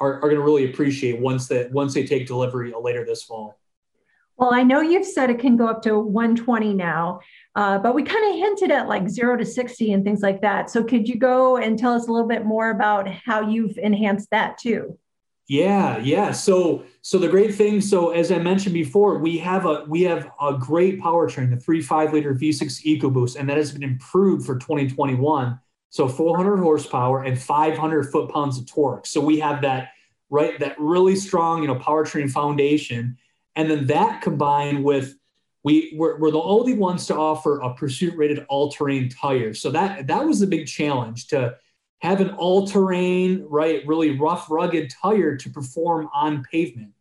are, 0.00 0.22
are 0.22 0.28
gonna 0.28 0.40
really 0.40 0.70
appreciate 0.70 1.20
once 1.20 1.46
that 1.48 1.72
once 1.72 1.94
they 1.94 2.04
take 2.04 2.26
delivery 2.26 2.74
later 2.78 3.04
this 3.04 3.22
fall. 3.22 3.58
Well, 4.36 4.52
I 4.52 4.64
know 4.64 4.82
you've 4.82 5.06
said 5.06 5.30
it 5.30 5.38
can 5.38 5.56
go 5.56 5.66
up 5.66 5.80
to 5.82 5.98
120 5.98 6.74
now, 6.74 7.20
uh, 7.54 7.78
but 7.78 7.94
we 7.94 8.02
kind 8.02 8.34
of 8.34 8.38
hinted 8.38 8.70
at 8.70 8.86
like 8.86 9.08
zero 9.08 9.34
to 9.34 9.46
60 9.46 9.94
and 9.94 10.04
things 10.04 10.20
like 10.20 10.42
that. 10.42 10.68
So 10.68 10.84
could 10.84 11.08
you 11.08 11.16
go 11.16 11.56
and 11.56 11.78
tell 11.78 11.94
us 11.94 12.06
a 12.06 12.12
little 12.12 12.28
bit 12.28 12.44
more 12.44 12.68
about 12.68 13.08
how 13.08 13.48
you've 13.48 13.78
enhanced 13.78 14.28
that 14.32 14.58
too? 14.58 14.98
Yeah, 15.48 15.98
yeah. 15.98 16.32
So 16.32 16.84
so 17.02 17.18
the 17.18 17.28
great 17.28 17.54
thing, 17.54 17.80
so 17.80 18.10
as 18.10 18.32
I 18.32 18.38
mentioned 18.38 18.74
before, 18.74 19.18
we 19.18 19.38
have 19.38 19.64
a 19.64 19.84
we 19.86 20.02
have 20.02 20.30
a 20.40 20.54
great 20.54 21.00
powertrain, 21.00 21.50
the 21.50 21.56
three 21.56 21.80
five 21.80 22.12
liter 22.12 22.34
V6 22.34 23.00
EcoBoost, 23.00 23.36
and 23.38 23.48
that 23.48 23.56
has 23.56 23.72
been 23.72 23.84
improved 23.84 24.44
for 24.44 24.58
2021 24.58 25.58
so 25.96 26.08
400 26.08 26.58
horsepower 26.58 27.22
and 27.22 27.40
500 27.40 28.10
foot 28.12 28.30
pounds 28.30 28.58
of 28.58 28.66
torque. 28.66 29.06
So 29.06 29.18
we 29.20 29.38
have 29.38 29.62
that 29.62 29.92
right 30.28 30.58
that 30.60 30.78
really 30.78 31.16
strong 31.16 31.62
you 31.62 31.68
know 31.68 31.76
powertrain 31.76 32.30
foundation, 32.30 33.16
and 33.54 33.70
then 33.70 33.86
that 33.86 34.20
combined 34.20 34.84
with 34.84 35.14
we 35.62 35.94
we're, 35.96 36.18
we're 36.18 36.30
the 36.30 36.42
only 36.42 36.74
ones 36.74 37.06
to 37.06 37.16
offer 37.16 37.60
a 37.60 37.72
pursuit 37.74 38.14
rated 38.14 38.44
all 38.50 38.70
terrain 38.70 39.08
tire. 39.08 39.54
So 39.54 39.70
that 39.70 40.06
that 40.08 40.24
was 40.26 40.42
a 40.42 40.46
big 40.46 40.66
challenge 40.66 41.28
to 41.28 41.56
have 42.00 42.20
an 42.20 42.30
all 42.30 42.66
terrain 42.66 43.44
right 43.48 43.86
really 43.86 44.18
rough 44.18 44.50
rugged 44.50 44.90
tire 44.90 45.36
to 45.36 45.50
perform 45.50 46.08
on 46.14 46.44
pavement. 46.50 46.92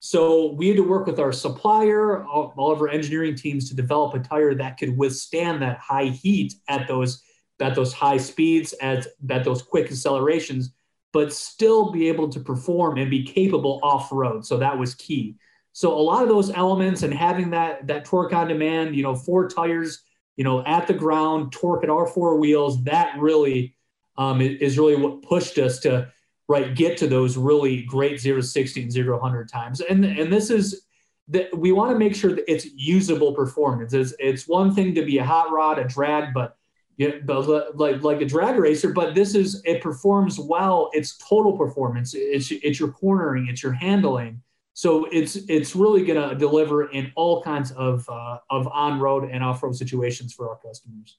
So 0.00 0.52
we 0.52 0.68
had 0.68 0.76
to 0.76 0.82
work 0.82 1.06
with 1.06 1.18
our 1.18 1.32
supplier, 1.32 2.24
all, 2.24 2.52
all 2.56 2.70
of 2.70 2.80
our 2.80 2.88
engineering 2.88 3.34
teams 3.34 3.68
to 3.70 3.74
develop 3.74 4.14
a 4.14 4.18
tire 4.18 4.54
that 4.54 4.76
could 4.76 4.96
withstand 4.96 5.62
that 5.62 5.78
high 5.78 6.06
heat 6.06 6.54
at 6.68 6.86
those 6.86 7.22
at 7.60 7.74
those 7.74 7.92
high 7.92 8.16
speeds, 8.16 8.74
at, 8.80 9.06
at 9.30 9.44
those 9.44 9.62
quick 9.62 9.86
accelerations, 9.86 10.72
but 11.12 11.32
still 11.32 11.92
be 11.92 12.08
able 12.08 12.28
to 12.28 12.40
perform 12.40 12.98
and 12.98 13.10
be 13.10 13.22
capable 13.22 13.78
off 13.82 14.10
road. 14.10 14.44
So 14.44 14.56
that 14.56 14.76
was 14.76 14.94
key. 14.96 15.36
So 15.72 15.96
a 15.96 16.02
lot 16.02 16.22
of 16.22 16.28
those 16.28 16.50
elements 16.50 17.02
and 17.02 17.14
having 17.14 17.50
that 17.50 17.86
that 17.86 18.04
torque 18.04 18.32
on 18.32 18.48
demand, 18.48 18.94
you 18.94 19.02
know, 19.02 19.14
four 19.14 19.48
tires, 19.48 20.02
you 20.36 20.44
know, 20.44 20.64
at 20.64 20.86
the 20.86 20.94
ground, 20.94 21.52
torque 21.52 21.84
at 21.84 21.90
our 21.90 22.06
four 22.06 22.38
wheels, 22.38 22.82
that 22.84 23.18
really 23.18 23.74
um, 24.16 24.40
is 24.40 24.78
really 24.78 24.96
what 24.96 25.22
pushed 25.22 25.58
us 25.58 25.78
to 25.80 26.10
right 26.48 26.74
get 26.74 26.96
to 26.98 27.06
those 27.06 27.36
really 27.36 27.82
great 27.82 28.20
0 28.20 28.40
60 28.40 28.82
and 28.82 28.92
0 28.92 29.18
100 29.18 29.48
times. 29.48 29.80
And 29.80 30.04
and 30.04 30.32
this 30.32 30.50
is 30.50 30.84
that 31.28 31.56
we 31.56 31.72
want 31.72 31.90
to 31.90 31.98
make 31.98 32.14
sure 32.14 32.32
that 32.34 32.50
it's 32.50 32.66
usable 32.74 33.32
performance. 33.34 33.94
It's, 33.94 34.12
it's 34.18 34.46
one 34.46 34.74
thing 34.74 34.94
to 34.94 35.04
be 35.04 35.18
a 35.18 35.24
hot 35.24 35.50
rod, 35.52 35.78
a 35.78 35.84
drag, 35.84 36.34
but 36.34 36.56
yeah, 36.96 37.12
but 37.24 37.76
like 37.76 38.02
like 38.02 38.20
a 38.20 38.26
drag 38.26 38.56
racer, 38.56 38.92
but 38.92 39.14
this 39.14 39.34
is 39.34 39.60
it 39.64 39.82
performs 39.82 40.38
well. 40.38 40.90
It's 40.92 41.18
total 41.18 41.56
performance. 41.56 42.14
It's 42.14 42.52
it's 42.52 42.78
your 42.78 42.90
cornering, 42.90 43.48
it's 43.48 43.62
your 43.62 43.72
handling. 43.72 44.42
So 44.74 45.06
it's 45.10 45.36
it's 45.48 45.74
really 45.74 46.04
going 46.04 46.28
to 46.28 46.36
deliver 46.36 46.90
in 46.90 47.10
all 47.16 47.42
kinds 47.42 47.72
of 47.72 48.08
uh, 48.08 48.38
of 48.50 48.68
on 48.68 49.00
road 49.00 49.28
and 49.30 49.42
off 49.42 49.62
road 49.62 49.74
situations 49.74 50.34
for 50.34 50.48
our 50.48 50.56
customers. 50.56 51.18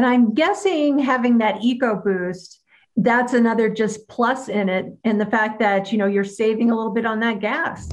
And 0.00 0.06
I'm 0.06 0.32
guessing 0.32 0.98
having 0.98 1.36
that 1.38 1.56
EcoBoost, 1.56 2.56
that's 2.96 3.34
another 3.34 3.68
just 3.68 4.08
plus 4.08 4.48
in 4.48 4.70
it, 4.70 4.86
and 5.04 5.20
the 5.20 5.26
fact 5.26 5.58
that 5.58 5.92
you 5.92 5.98
know 5.98 6.06
you're 6.06 6.24
saving 6.24 6.70
a 6.70 6.74
little 6.74 6.90
bit 6.90 7.04
on 7.04 7.20
that 7.20 7.40
gas. 7.40 7.86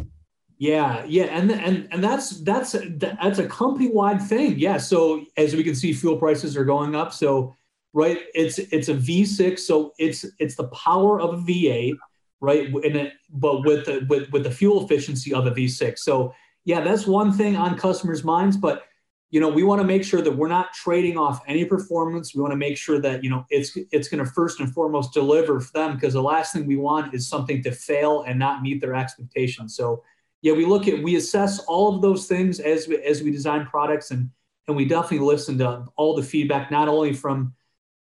Yeah, 0.58 1.04
yeah, 1.04 1.26
and 1.26 1.52
and 1.52 1.86
and 1.92 2.02
that's 2.02 2.40
that's 2.44 2.78
that's 2.98 3.40
a 3.40 3.48
company 3.50 3.90
wide 3.90 4.22
thing. 4.22 4.58
Yeah, 4.58 4.78
so 4.78 5.26
as 5.36 5.54
we 5.54 5.66
can 5.66 5.76
see, 5.76 5.92
fuel 5.92 6.16
prices 6.16 6.56
are 6.56 6.64
going 6.64 6.96
up. 6.96 7.12
So 7.12 7.54
right, 7.92 8.20
it's 8.34 8.58
it's 8.58 8.88
a 8.88 8.94
V6, 8.94 9.60
so 9.60 9.92
it's 10.00 10.26
it's 10.40 10.56
the 10.56 10.70
power 10.70 11.20
of 11.20 11.34
a 11.34 11.38
V8, 11.44 11.98
right? 12.40 12.70
In 12.86 12.96
it, 12.96 13.16
but 13.32 13.66
with 13.66 13.86
the 13.86 14.06
with 14.08 14.32
with 14.32 14.44
the 14.44 14.52
fuel 14.52 14.86
efficiency 14.86 15.34
of 15.34 15.46
a 15.46 15.52
V6. 15.52 16.00
So 16.00 16.34
yeah, 16.64 16.80
that's 16.80 17.06
one 17.06 17.34
thing 17.34 17.58
on 17.58 17.78
customers' 17.78 18.24
minds, 18.24 18.56
but 18.56 18.84
you 19.30 19.40
know 19.40 19.50
we 19.50 19.64
want 19.64 19.82
to 19.82 19.88
make 19.88 20.04
sure 20.04 20.22
that 20.22 20.32
we're 20.32 20.48
not 20.48 20.74
trading 20.74 21.18
off 21.18 21.42
any 21.48 21.66
performance 21.66 22.34
we 22.34 22.42
want 22.42 22.52
to 22.52 22.58
make 22.58 22.78
sure 22.78 23.00
that 23.02 23.24
you 23.24 23.30
know 23.30 23.46
it's 23.50 23.78
it's 23.92 24.08
going 24.08 24.24
to 24.24 24.32
first 24.32 24.60
and 24.60 24.74
foremost 24.74 25.14
deliver 25.14 25.60
for 25.60 25.74
them 25.74 25.96
because 25.96 26.14
the 26.14 26.22
last 26.22 26.54
thing 26.54 26.66
we 26.66 26.78
want 26.78 27.14
is 27.14 27.28
something 27.28 27.62
to 27.62 27.72
fail 27.72 28.24
and 28.28 28.40
not 28.40 28.62
meet 28.62 28.80
their 28.80 28.96
expectations 28.96 29.76
so 29.76 30.02
yeah, 30.42 30.54
we 30.54 30.66
look 30.66 30.88
at 30.88 31.02
we 31.02 31.16
assess 31.16 31.60
all 31.62 31.96
of 31.96 32.02
those 32.02 32.28
things 32.28 32.60
as 32.60 32.88
we 32.88 32.98
as 33.04 33.22
we 33.22 33.32
design 33.32 33.66
products 33.66 34.12
and 34.12 34.30
and 34.68 34.76
we 34.76 34.86
definitely 34.86 35.26
listen 35.26 35.58
to 35.60 35.86
all 35.96 36.16
the 36.16 36.24
feedback, 36.24 36.72
not 36.72 36.88
only 36.88 37.14
from 37.14 37.54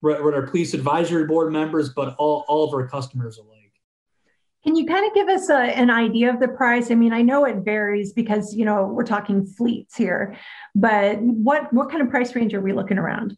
our 0.04 0.46
police 0.46 0.74
advisory 0.74 1.26
board 1.26 1.52
members, 1.52 1.88
but 1.90 2.14
all, 2.18 2.44
all 2.48 2.68
of 2.68 2.74
our 2.74 2.86
customers 2.86 3.38
alike. 3.38 3.59
Can 4.64 4.76
you 4.76 4.86
kind 4.86 5.06
of 5.06 5.14
give 5.14 5.28
us 5.28 5.48
a, 5.48 5.56
an 5.56 5.88
idea 5.88 6.32
of 6.32 6.38
the 6.38 6.48
price? 6.48 6.90
I 6.90 6.94
mean, 6.94 7.12
I 7.12 7.22
know 7.22 7.46
it 7.46 7.64
varies 7.64 8.12
because 8.12 8.54
you 8.54 8.64
know 8.64 8.84
we're 8.84 9.04
talking 9.04 9.46
fleets 9.46 9.96
here, 9.96 10.36
but 10.74 11.20
what 11.20 11.72
what 11.72 11.90
kind 11.90 12.02
of 12.02 12.10
price 12.10 12.34
range 12.34 12.52
are 12.52 12.60
we 12.60 12.72
looking 12.72 12.98
around? 12.98 13.36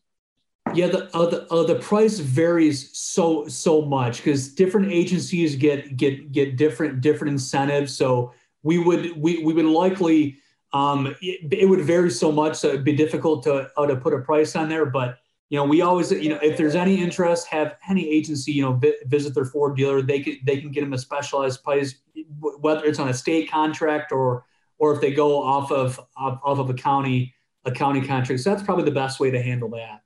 Yeah, 0.74 0.88
the 0.88 1.16
uh, 1.16 1.26
the, 1.26 1.52
uh, 1.52 1.62
the 1.64 1.76
price 1.76 2.18
varies 2.18 2.96
so 2.96 3.46
so 3.46 3.82
much 3.82 4.18
because 4.18 4.52
different 4.54 4.90
agencies 4.90 5.54
get 5.54 5.96
get 5.96 6.32
get 6.32 6.56
different 6.56 7.00
different 7.00 7.32
incentives. 7.32 7.96
So 7.96 8.32
we 8.62 8.78
would 8.78 9.16
we, 9.16 9.44
we 9.44 9.52
would 9.52 9.66
likely 9.66 10.38
um, 10.72 11.14
it, 11.20 11.52
it, 11.52 11.68
would 11.68 11.82
vary 11.82 12.10
so 12.10 12.32
much 12.32 12.56
so 12.56 12.68
it'd 12.68 12.84
be 12.84 12.96
difficult 12.96 13.42
to 13.44 13.70
uh, 13.76 13.86
to 13.86 13.96
put 13.96 14.14
a 14.14 14.20
price 14.20 14.56
on 14.56 14.68
there 14.68 14.86
but 14.86 15.18
you 15.52 15.58
know 15.58 15.64
we 15.64 15.82
always 15.82 16.10
you 16.10 16.30
know 16.30 16.38
if 16.42 16.56
there's 16.56 16.74
any 16.74 17.02
interest 17.02 17.46
have 17.46 17.76
any 17.86 18.08
agency 18.08 18.52
you 18.52 18.62
know 18.62 18.72
vi- 18.72 18.96
visit 19.04 19.34
their 19.34 19.44
ford 19.44 19.76
dealer 19.76 20.00
they 20.00 20.18
can 20.18 20.38
they 20.44 20.58
can 20.58 20.72
get 20.72 20.80
them 20.80 20.94
a 20.94 20.98
specialized 20.98 21.62
price 21.62 21.96
whether 22.40 22.84
it's 22.86 22.98
on 22.98 23.10
a 23.10 23.14
state 23.14 23.50
contract 23.50 24.12
or 24.12 24.46
or 24.78 24.94
if 24.94 25.00
they 25.02 25.12
go 25.12 25.42
off 25.42 25.70
of 25.70 26.00
off, 26.16 26.40
off 26.42 26.58
of 26.58 26.70
a 26.70 26.74
county 26.74 27.34
a 27.66 27.70
county 27.70 28.00
contract 28.00 28.40
so 28.40 28.48
that's 28.48 28.62
probably 28.62 28.84
the 28.84 28.90
best 28.90 29.20
way 29.20 29.30
to 29.30 29.42
handle 29.42 29.68
that 29.68 30.00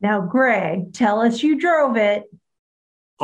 now 0.00 0.20
greg 0.20 0.94
tell 0.94 1.20
us 1.20 1.42
you 1.42 1.58
drove 1.58 1.96
it 1.96 2.24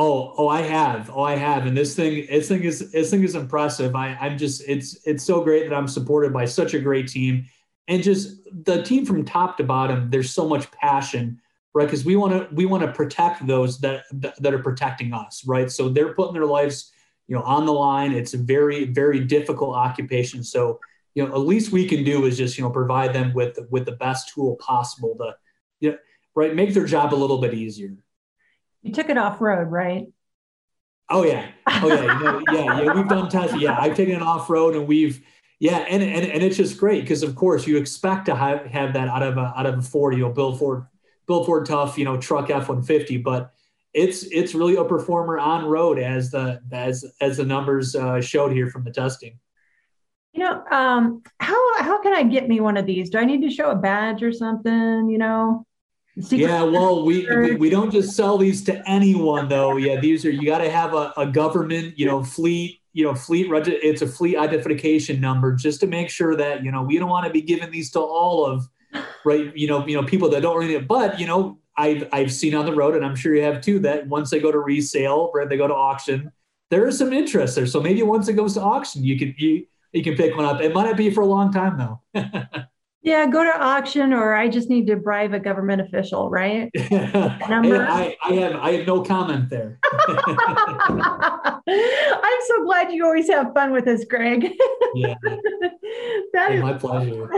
Oh, 0.00 0.32
oh, 0.38 0.46
I 0.46 0.62
have. 0.62 1.10
Oh, 1.12 1.22
I 1.22 1.34
have. 1.34 1.66
And 1.66 1.76
this 1.76 1.96
thing, 1.96 2.24
this 2.30 2.46
thing 2.46 2.62
is, 2.62 2.92
this 2.92 3.10
thing 3.10 3.24
is 3.24 3.34
impressive. 3.34 3.96
I, 3.96 4.16
I'm 4.20 4.38
just, 4.38 4.62
it's, 4.68 4.96
it's 5.04 5.24
so 5.24 5.42
great 5.42 5.68
that 5.68 5.74
I'm 5.74 5.88
supported 5.88 6.32
by 6.32 6.44
such 6.44 6.74
a 6.74 6.78
great 6.78 7.08
team, 7.08 7.46
and 7.88 8.02
just 8.02 8.38
the 8.52 8.82
team 8.82 9.04
from 9.04 9.24
top 9.24 9.56
to 9.56 9.64
bottom. 9.64 10.10
There's 10.10 10.30
so 10.30 10.46
much 10.46 10.70
passion, 10.70 11.40
right? 11.74 11.86
Because 11.86 12.04
we 12.04 12.14
want 12.14 12.32
to, 12.32 12.54
we 12.54 12.66
want 12.66 12.84
to 12.84 12.92
protect 12.92 13.44
those 13.46 13.80
that 13.80 14.04
that 14.12 14.54
are 14.54 14.62
protecting 14.62 15.12
us, 15.12 15.44
right? 15.46 15.70
So 15.70 15.88
they're 15.88 16.14
putting 16.14 16.34
their 16.34 16.46
lives, 16.46 16.92
you 17.26 17.34
know, 17.34 17.42
on 17.42 17.66
the 17.66 17.72
line. 17.72 18.12
It's 18.12 18.34
a 18.34 18.38
very, 18.38 18.84
very 18.84 19.20
difficult 19.20 19.74
occupation. 19.74 20.44
So, 20.44 20.78
you 21.14 21.26
know, 21.26 21.32
at 21.32 21.40
least 21.40 21.72
we 21.72 21.88
can 21.88 22.04
do 22.04 22.26
is 22.26 22.36
just, 22.36 22.58
you 22.58 22.62
know, 22.62 22.70
provide 22.70 23.12
them 23.12 23.32
with 23.34 23.58
with 23.70 23.86
the 23.86 23.92
best 23.92 24.32
tool 24.32 24.56
possible 24.56 25.16
to, 25.18 25.34
you 25.80 25.90
know, 25.92 25.98
right, 26.34 26.54
make 26.54 26.74
their 26.74 26.86
job 26.86 27.12
a 27.12 27.16
little 27.16 27.38
bit 27.38 27.54
easier. 27.54 27.96
You 28.82 28.92
took 28.92 29.08
it 29.08 29.18
off 29.18 29.40
road, 29.40 29.72
right? 29.72 30.06
Oh 31.10 31.24
yeah, 31.24 31.48
oh 31.66 31.88
yeah, 31.88 32.18
you 32.18 32.24
know, 32.24 32.42
yeah, 32.52 32.82
yeah. 32.82 32.92
We've 32.92 33.08
done 33.08 33.30
tests. 33.30 33.56
Yeah, 33.58 33.78
I've 33.80 33.96
taken 33.96 34.14
it 34.14 34.22
off 34.22 34.50
road, 34.50 34.76
and 34.76 34.86
we've 34.86 35.24
yeah, 35.60 35.78
and 35.78 36.02
and, 36.02 36.24
and 36.24 36.42
it's 36.42 36.56
just 36.56 36.78
great 36.78 37.02
because 37.02 37.22
of 37.22 37.34
course 37.34 37.66
you 37.66 37.76
expect 37.76 38.26
to 38.26 38.34
have, 38.36 38.64
have 38.66 38.92
that 38.92 39.08
out 39.08 39.22
of 39.22 39.36
a 39.36 39.52
out 39.56 39.66
of 39.66 39.78
a 39.78 39.82
Ford, 39.82 40.14
you 40.14 40.20
know, 40.20 40.30
build 40.30 40.58
Ford, 40.58 40.86
build 41.26 41.46
Ford 41.46 41.66
tough, 41.66 41.98
you 41.98 42.04
know, 42.04 42.16
truck 42.16 42.50
F 42.50 42.68
one 42.68 42.82
fifty, 42.82 43.16
but 43.16 43.52
it's 43.92 44.22
it's 44.24 44.54
really 44.54 44.76
a 44.76 44.84
performer 44.84 45.38
on 45.38 45.64
road 45.64 45.98
as 45.98 46.30
the 46.30 46.60
as 46.70 47.04
as 47.20 47.38
the 47.38 47.44
numbers 47.44 47.96
uh, 47.96 48.20
showed 48.20 48.52
here 48.52 48.70
from 48.70 48.84
the 48.84 48.92
testing. 48.92 49.38
You 50.32 50.44
know, 50.44 50.64
um, 50.70 51.22
how 51.40 51.82
how 51.82 52.00
can 52.02 52.14
I 52.14 52.22
get 52.22 52.48
me 52.48 52.60
one 52.60 52.76
of 52.76 52.86
these? 52.86 53.10
Do 53.10 53.18
I 53.18 53.24
need 53.24 53.42
to 53.42 53.50
show 53.50 53.70
a 53.70 53.76
badge 53.76 54.22
or 54.22 54.32
something? 54.32 55.08
You 55.08 55.18
know. 55.18 55.64
Secret 56.20 56.48
yeah, 56.48 56.64
well, 56.64 57.04
we, 57.04 57.28
we, 57.36 57.54
we 57.54 57.70
don't 57.70 57.92
just 57.92 58.16
sell 58.16 58.38
these 58.38 58.64
to 58.64 58.88
anyone 58.88 59.48
though. 59.48 59.76
Yeah, 59.76 60.00
these 60.00 60.24
are 60.24 60.30
you 60.30 60.46
got 60.46 60.58
to 60.58 60.70
have 60.70 60.92
a, 60.92 61.12
a 61.16 61.26
government, 61.26 61.96
you 61.96 62.06
know, 62.06 62.24
fleet, 62.24 62.80
you 62.98 63.04
know, 63.04 63.14
fleet. 63.14 63.46
It's 63.48 64.02
a 64.02 64.08
fleet 64.08 64.36
identification 64.36 65.20
number 65.20 65.54
just 65.54 65.78
to 65.80 65.86
make 65.86 66.10
sure 66.10 66.34
that 66.34 66.64
you 66.64 66.72
know 66.72 66.82
we 66.82 66.98
don't 66.98 67.08
want 67.08 67.26
to 67.28 67.32
be 67.32 67.40
giving 67.40 67.70
these 67.70 67.92
to 67.92 68.00
all 68.00 68.44
of, 68.44 68.68
right? 69.24 69.56
You 69.56 69.68
know, 69.68 69.86
you 69.86 69.94
know, 69.94 70.02
people 70.02 70.28
that 70.30 70.42
don't 70.42 70.58
really. 70.58 70.80
But 70.80 71.20
you 71.20 71.26
know, 71.28 71.60
I've 71.76 72.08
I've 72.10 72.32
seen 72.32 72.56
on 72.56 72.66
the 72.66 72.74
road, 72.74 72.96
and 72.96 73.04
I'm 73.04 73.14
sure 73.14 73.36
you 73.36 73.44
have 73.44 73.60
too, 73.60 73.78
that 73.80 74.08
once 74.08 74.30
they 74.30 74.40
go 74.40 74.50
to 74.50 74.58
resale, 74.58 75.30
right, 75.32 75.48
they 75.48 75.56
go 75.56 75.68
to 75.68 75.74
auction, 75.74 76.32
there 76.70 76.88
is 76.88 76.98
some 76.98 77.12
interest 77.12 77.54
there. 77.54 77.66
So 77.66 77.80
maybe 77.80 78.02
once 78.02 78.26
it 78.26 78.32
goes 78.32 78.54
to 78.54 78.62
auction, 78.62 79.04
you 79.04 79.16
can 79.16 79.32
you 79.38 79.64
you 79.92 80.02
can 80.02 80.16
pick 80.16 80.36
one 80.36 80.44
up. 80.44 80.60
It 80.60 80.74
might 80.74 80.86
not 80.86 80.96
be 80.96 81.08
for 81.10 81.20
a 81.20 81.26
long 81.26 81.52
time 81.52 81.78
though. 81.78 82.02
Yeah, 83.08 83.26
go 83.26 83.42
to 83.42 83.58
auction, 83.58 84.12
or 84.12 84.34
I 84.34 84.48
just 84.48 84.68
need 84.68 84.86
to 84.88 84.96
bribe 84.96 85.32
a 85.32 85.40
government 85.40 85.80
official, 85.80 86.28
right? 86.28 86.70
Number. 87.48 87.86
I, 87.86 88.14
I 88.22 88.32
have 88.34 88.56
I 88.56 88.72
have 88.72 88.86
no 88.86 89.02
comment 89.02 89.48
there. 89.48 89.78
I'm 89.94 91.62
so 92.46 92.64
glad 92.66 92.92
you 92.92 93.06
always 93.06 93.30
have 93.30 93.54
fun 93.54 93.72
with 93.72 93.88
us, 93.88 94.04
Greg. 94.04 94.52
yeah, 94.94 95.14
that 96.34 96.52
is 96.52 96.60
my 96.60 96.74
pleasure. 96.74 97.30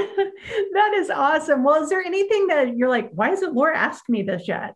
That 0.73 0.95
is 0.95 1.09
awesome. 1.09 1.62
Well, 1.62 1.81
is 1.85 1.89
there 1.89 2.03
anything 2.03 2.49
that 2.49 2.77
you're 2.77 2.89
like, 2.89 3.12
why 3.12 3.29
hasn't 3.29 3.55
Laura 3.55 3.79
asked 3.79 4.09
me 4.09 4.23
this 4.25 4.49
yet? 4.49 4.75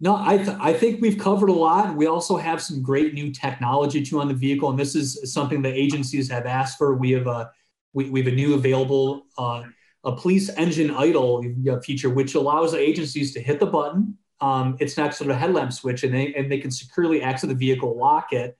No, 0.00 0.16
I, 0.16 0.38
th- 0.38 0.56
I 0.58 0.72
think 0.72 1.02
we've 1.02 1.18
covered 1.18 1.50
a 1.50 1.52
lot. 1.52 1.96
We 1.96 2.06
also 2.06 2.38
have 2.38 2.62
some 2.62 2.82
great 2.82 3.12
new 3.12 3.30
technology 3.30 4.02
too 4.02 4.20
on 4.20 4.28
the 4.28 4.34
vehicle, 4.34 4.70
and 4.70 4.78
this 4.78 4.94
is 4.94 5.30
something 5.30 5.60
the 5.60 5.68
agencies 5.68 6.30
have 6.30 6.46
asked 6.46 6.78
for. 6.78 6.94
We 6.94 7.10
have 7.10 7.26
a 7.26 7.50
we, 7.92 8.08
we 8.08 8.20
have 8.20 8.32
a 8.32 8.34
new 8.34 8.54
available 8.54 9.26
uh, 9.36 9.64
a 10.04 10.14
police 10.14 10.48
engine 10.50 10.90
idle 10.90 11.44
feature, 11.82 12.10
which 12.10 12.34
allows 12.34 12.72
the 12.72 12.78
agencies 12.78 13.32
to 13.34 13.40
hit 13.40 13.60
the 13.60 13.66
button. 13.66 14.16
Um, 14.40 14.76
it's 14.78 14.96
next 14.96 15.18
to 15.18 15.24
the 15.24 15.34
headlamp 15.34 15.72
switch, 15.72 16.04
and 16.04 16.14
they 16.14 16.32
and 16.34 16.50
they 16.50 16.58
can 16.58 16.70
securely 16.70 17.22
exit 17.22 17.48
the 17.48 17.54
vehicle, 17.54 17.96
lock 17.98 18.32
it, 18.32 18.56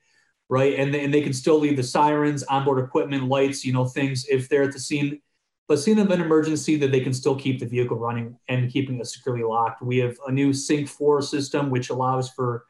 right, 0.48 0.78
and 0.78 0.92
they, 0.92 1.04
and 1.04 1.14
they 1.14 1.20
can 1.20 1.32
still 1.32 1.58
leave 1.58 1.76
the 1.76 1.82
sirens, 1.82 2.42
onboard 2.44 2.84
equipment, 2.84 3.24
lights, 3.24 3.64
you 3.64 3.72
know, 3.72 3.84
things 3.84 4.26
if 4.28 4.48
they're 4.48 4.64
at 4.64 4.72
the 4.72 4.80
scene. 4.80 5.20
But 5.68 5.78
scene 5.78 5.98
of 5.98 6.10
an 6.10 6.22
emergency, 6.22 6.76
that 6.78 6.90
they 6.90 7.00
can 7.00 7.12
still 7.12 7.36
keep 7.36 7.60
the 7.60 7.66
vehicle 7.66 7.98
running 7.98 8.38
and 8.48 8.72
keeping 8.72 8.98
it 8.98 9.06
securely 9.06 9.42
locked. 9.42 9.82
We 9.82 9.98
have 9.98 10.16
a 10.26 10.32
new 10.32 10.54
Sync 10.54 10.88
4 10.88 11.20
system, 11.20 11.68
which 11.68 11.90
allows 11.90 12.30
for 12.30 12.64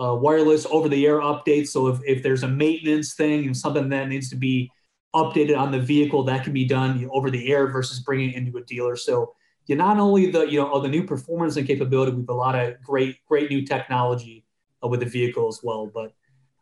uh, 0.00 0.14
wireless 0.14 0.64
over-the-air 0.70 1.18
updates. 1.18 1.68
So 1.68 1.88
if, 1.88 1.98
if 2.06 2.22
there's 2.22 2.44
a 2.44 2.48
maintenance 2.48 3.14
thing 3.14 3.46
and 3.46 3.56
something 3.56 3.88
that 3.88 4.08
needs 4.08 4.30
to 4.30 4.36
be 4.36 4.70
updated 5.14 5.56
on 5.56 5.70
the 5.70 5.78
vehicle 5.78 6.24
that 6.24 6.44
can 6.44 6.52
be 6.52 6.64
done 6.64 6.98
you 6.98 7.06
know, 7.06 7.12
over 7.12 7.30
the 7.30 7.52
air 7.52 7.68
versus 7.68 8.00
bringing 8.00 8.30
it 8.30 8.36
into 8.36 8.58
a 8.58 8.62
dealer. 8.64 8.96
So 8.96 9.34
you 9.66 9.76
not 9.76 9.98
only 9.98 10.30
the 10.30 10.46
you 10.46 10.60
know 10.60 10.80
the 10.80 10.88
new 10.88 11.04
performance 11.04 11.56
and 11.56 11.66
capability, 11.66 12.12
we 12.12 12.20
have 12.20 12.28
a 12.28 12.34
lot 12.34 12.54
of 12.54 12.82
great 12.82 13.24
great 13.26 13.50
new 13.50 13.64
technology 13.64 14.44
uh, 14.82 14.88
with 14.88 15.00
the 15.00 15.06
vehicle 15.06 15.48
as 15.48 15.60
well. 15.62 15.86
But 15.86 16.12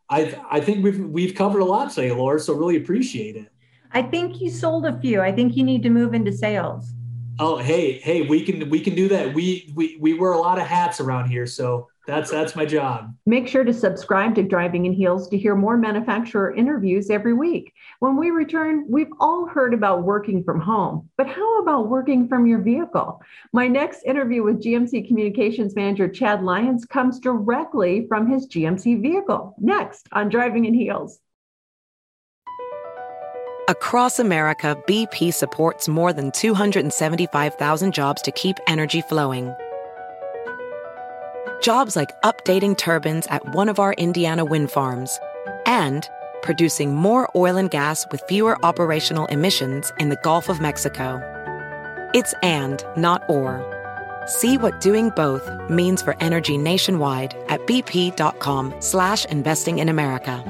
I 0.09 0.37
I 0.49 0.61
think 0.61 0.83
we've 0.83 0.99
we've 0.99 1.35
covered 1.35 1.59
a 1.59 1.65
lot 1.65 1.91
today, 1.91 2.11
Laura. 2.11 2.39
So 2.39 2.53
really 2.53 2.77
appreciate 2.77 3.35
it. 3.35 3.49
I 3.91 4.01
think 4.01 4.41
you 4.41 4.49
sold 4.49 4.85
a 4.85 4.99
few. 4.99 5.21
I 5.21 5.31
think 5.31 5.55
you 5.55 5.63
need 5.63 5.83
to 5.83 5.89
move 5.89 6.13
into 6.13 6.31
sales. 6.31 6.93
Oh, 7.39 7.57
hey, 7.57 7.93
hey, 7.99 8.21
we 8.21 8.43
can 8.43 8.69
we 8.69 8.79
can 8.79 8.95
do 8.95 9.07
that. 9.09 9.33
We 9.33 9.71
we 9.75 9.97
we 9.99 10.13
wear 10.13 10.31
a 10.31 10.37
lot 10.37 10.59
of 10.59 10.67
hats 10.67 10.99
around 10.99 11.29
here, 11.29 11.45
so 11.45 11.89
that's 12.05 12.29
that's 12.29 12.55
my 12.55 12.65
job. 12.65 13.15
Make 13.25 13.47
sure 13.47 13.63
to 13.63 13.73
subscribe 13.73 14.35
to 14.35 14.43
Driving 14.43 14.85
in 14.85 14.93
Heels 14.93 15.29
to 15.29 15.37
hear 15.37 15.55
more 15.55 15.77
manufacturer 15.77 16.53
interviews 16.53 17.09
every 17.09 17.33
week. 17.33 17.73
When 17.99 18.17
we 18.17 18.31
return, 18.31 18.85
we've 18.89 19.11
all 19.21 19.47
heard 19.47 19.73
about 19.73 20.03
working 20.03 20.43
from 20.43 20.59
home, 20.59 21.09
but 21.17 21.27
how 21.27 21.61
about 21.61 21.87
working 21.87 22.27
from 22.27 22.45
your 22.45 22.59
vehicle? 22.59 23.21
My 23.53 23.67
next 23.67 24.03
interview 24.03 24.43
with 24.43 24.61
GMC 24.61 25.07
Communications 25.07 25.75
Manager 25.75 26.09
Chad 26.09 26.43
Lyons 26.43 26.83
comes 26.85 27.19
directly 27.19 28.05
from 28.07 28.29
his 28.29 28.47
GMC 28.47 29.01
vehicle. 29.01 29.55
Next 29.57 30.07
on 30.11 30.27
Driving 30.27 30.65
in 30.65 30.73
Heels. 30.73 31.19
Across 33.69 34.19
America, 34.19 34.77
BP 34.87 35.33
supports 35.33 35.87
more 35.87 36.11
than 36.11 36.31
275,000 36.31 37.93
jobs 37.93 38.21
to 38.23 38.31
keep 38.31 38.57
energy 38.67 39.01
flowing. 39.01 39.53
Jobs 41.63 41.95
like 41.95 42.21
updating 42.23 42.77
turbines 42.77 43.25
at 43.27 43.55
one 43.55 43.69
of 43.69 43.79
our 43.79 43.93
Indiana 43.93 44.43
wind 44.43 44.69
farms 44.69 45.17
and 45.65 46.09
producing 46.41 46.93
more 46.93 47.31
oil 47.37 47.55
and 47.55 47.71
gas 47.71 48.05
with 48.11 48.21
fewer 48.27 48.57
operational 48.65 49.27
emissions 49.27 49.89
in 49.97 50.09
the 50.09 50.19
Gulf 50.23 50.49
of 50.49 50.59
Mexico. 50.59 51.21
It's 52.13 52.33
and, 52.43 52.83
not 52.97 53.23
or. 53.29 53.63
See 54.25 54.57
what 54.57 54.81
doing 54.81 55.09
both 55.11 55.49
means 55.69 56.01
for 56.01 56.17
energy 56.19 56.57
nationwide 56.57 57.33
at 57.47 57.65
bp.com 57.65 58.75
slash 58.81 59.23
investing 59.25 59.79
in 59.79 59.87
America. 59.87 60.43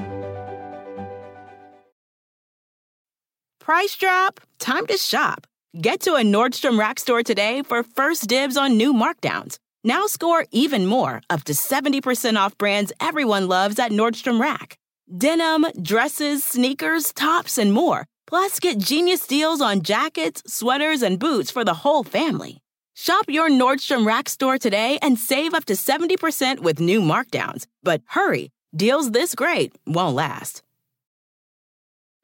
Price 3.60 3.94
drop? 3.94 4.40
Time 4.58 4.84
to 4.88 4.96
shop. 4.96 5.46
Get 5.80 6.00
to 6.00 6.14
a 6.14 6.22
Nordstrom 6.22 6.76
Rack 6.76 6.98
store 6.98 7.22
today 7.22 7.62
for 7.62 7.84
first 7.84 8.28
dibs 8.28 8.56
on 8.56 8.76
new 8.76 8.92
markdowns. 8.92 9.58
Now 9.86 10.06
score 10.06 10.46
even 10.50 10.86
more, 10.86 11.20
up 11.28 11.44
to 11.44 11.52
70% 11.52 12.38
off 12.38 12.56
brands 12.56 12.90
everyone 13.00 13.48
loves 13.48 13.78
at 13.78 13.90
Nordstrom 13.92 14.40
Rack. 14.40 14.78
Denim, 15.14 15.66
dresses, 15.82 16.42
sneakers, 16.42 17.12
tops, 17.12 17.58
and 17.58 17.70
more. 17.70 18.06
Plus, 18.26 18.58
get 18.58 18.78
genius 18.78 19.26
deals 19.26 19.60
on 19.60 19.82
jackets, 19.82 20.42
sweaters, 20.46 21.02
and 21.02 21.18
boots 21.18 21.50
for 21.50 21.64
the 21.64 21.74
whole 21.74 22.02
family. 22.02 22.62
Shop 22.94 23.26
your 23.28 23.50
Nordstrom 23.50 24.06
Rack 24.06 24.30
store 24.30 24.56
today 24.56 24.98
and 25.02 25.18
save 25.18 25.52
up 25.52 25.66
to 25.66 25.74
70% 25.74 26.60
with 26.60 26.80
new 26.80 27.02
markdowns. 27.02 27.66
But 27.82 28.00
hurry, 28.06 28.50
deals 28.74 29.10
this 29.10 29.34
great 29.34 29.76
won't 29.86 30.14
last. 30.14 30.62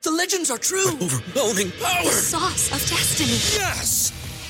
The 0.03 0.13
legends 0.13 0.51
are 0.51 0.57
true. 0.57 0.93
Overwhelming 0.93 1.73
power! 1.73 2.05
The 2.05 2.11
sauce 2.11 2.73
of 2.73 2.81
destiny. 2.89 3.61
Yes! 3.61 4.20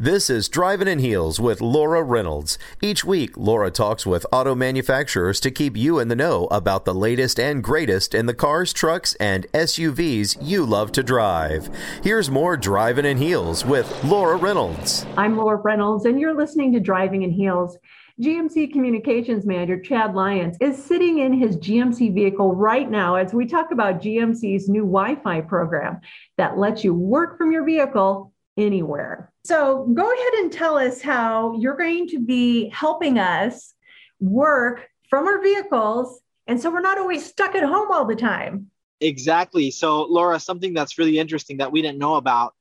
This 0.00 0.30
is 0.30 0.48
Driving 0.48 0.86
in 0.86 1.00
Heels 1.00 1.40
with 1.40 1.60
Laura 1.60 2.04
Reynolds. 2.04 2.56
Each 2.80 3.04
week, 3.04 3.36
Laura 3.36 3.68
talks 3.68 4.06
with 4.06 4.24
auto 4.30 4.54
manufacturers 4.54 5.40
to 5.40 5.50
keep 5.50 5.76
you 5.76 5.98
in 5.98 6.06
the 6.06 6.14
know 6.14 6.46
about 6.52 6.84
the 6.84 6.94
latest 6.94 7.40
and 7.40 7.64
greatest 7.64 8.14
in 8.14 8.26
the 8.26 8.32
cars, 8.32 8.72
trucks, 8.72 9.14
and 9.16 9.50
SUVs 9.52 10.38
you 10.40 10.64
love 10.64 10.92
to 10.92 11.02
drive. 11.02 11.68
Here's 12.00 12.30
more 12.30 12.56
Driving 12.56 13.06
in 13.06 13.16
Heels 13.16 13.64
with 13.64 14.04
Laura 14.04 14.36
Reynolds. 14.36 15.04
I'm 15.16 15.36
Laura 15.36 15.56
Reynolds, 15.56 16.04
and 16.04 16.20
you're 16.20 16.32
listening 16.32 16.72
to 16.74 16.80
Driving 16.80 17.22
in 17.22 17.32
Heels. 17.32 17.76
GMC 18.22 18.72
Communications 18.72 19.46
Manager 19.46 19.80
Chad 19.80 20.14
Lyons 20.14 20.56
is 20.60 20.80
sitting 20.80 21.18
in 21.18 21.32
his 21.32 21.56
GMC 21.56 22.14
vehicle 22.14 22.54
right 22.54 22.88
now 22.88 23.16
as 23.16 23.34
we 23.34 23.46
talk 23.46 23.72
about 23.72 24.00
GMC's 24.00 24.68
new 24.68 24.82
Wi 24.82 25.16
Fi 25.16 25.40
program 25.40 25.98
that 26.36 26.56
lets 26.56 26.84
you 26.84 26.94
work 26.94 27.36
from 27.36 27.50
your 27.50 27.64
vehicle 27.64 28.32
anywhere. 28.56 29.32
So 29.44 29.86
go 29.94 30.12
ahead 30.12 30.32
and 30.40 30.52
tell 30.52 30.76
us 30.76 31.00
how 31.00 31.56
you're 31.58 31.76
going 31.76 32.08
to 32.08 32.20
be 32.20 32.68
helping 32.68 33.18
us 33.18 33.74
work 34.20 34.88
from 35.08 35.26
our 35.26 35.42
vehicles. 35.42 36.20
And 36.46 36.60
so 36.60 36.70
we're 36.70 36.80
not 36.80 36.98
always 36.98 37.24
stuck 37.24 37.54
at 37.54 37.62
home 37.62 37.88
all 37.90 38.04
the 38.04 38.16
time. 38.16 38.70
Exactly. 39.00 39.70
So, 39.70 40.02
Laura, 40.02 40.40
something 40.40 40.74
that's 40.74 40.98
really 40.98 41.18
interesting 41.18 41.58
that 41.58 41.70
we 41.70 41.82
didn't 41.82 41.98
know 41.98 42.16
about 42.16 42.54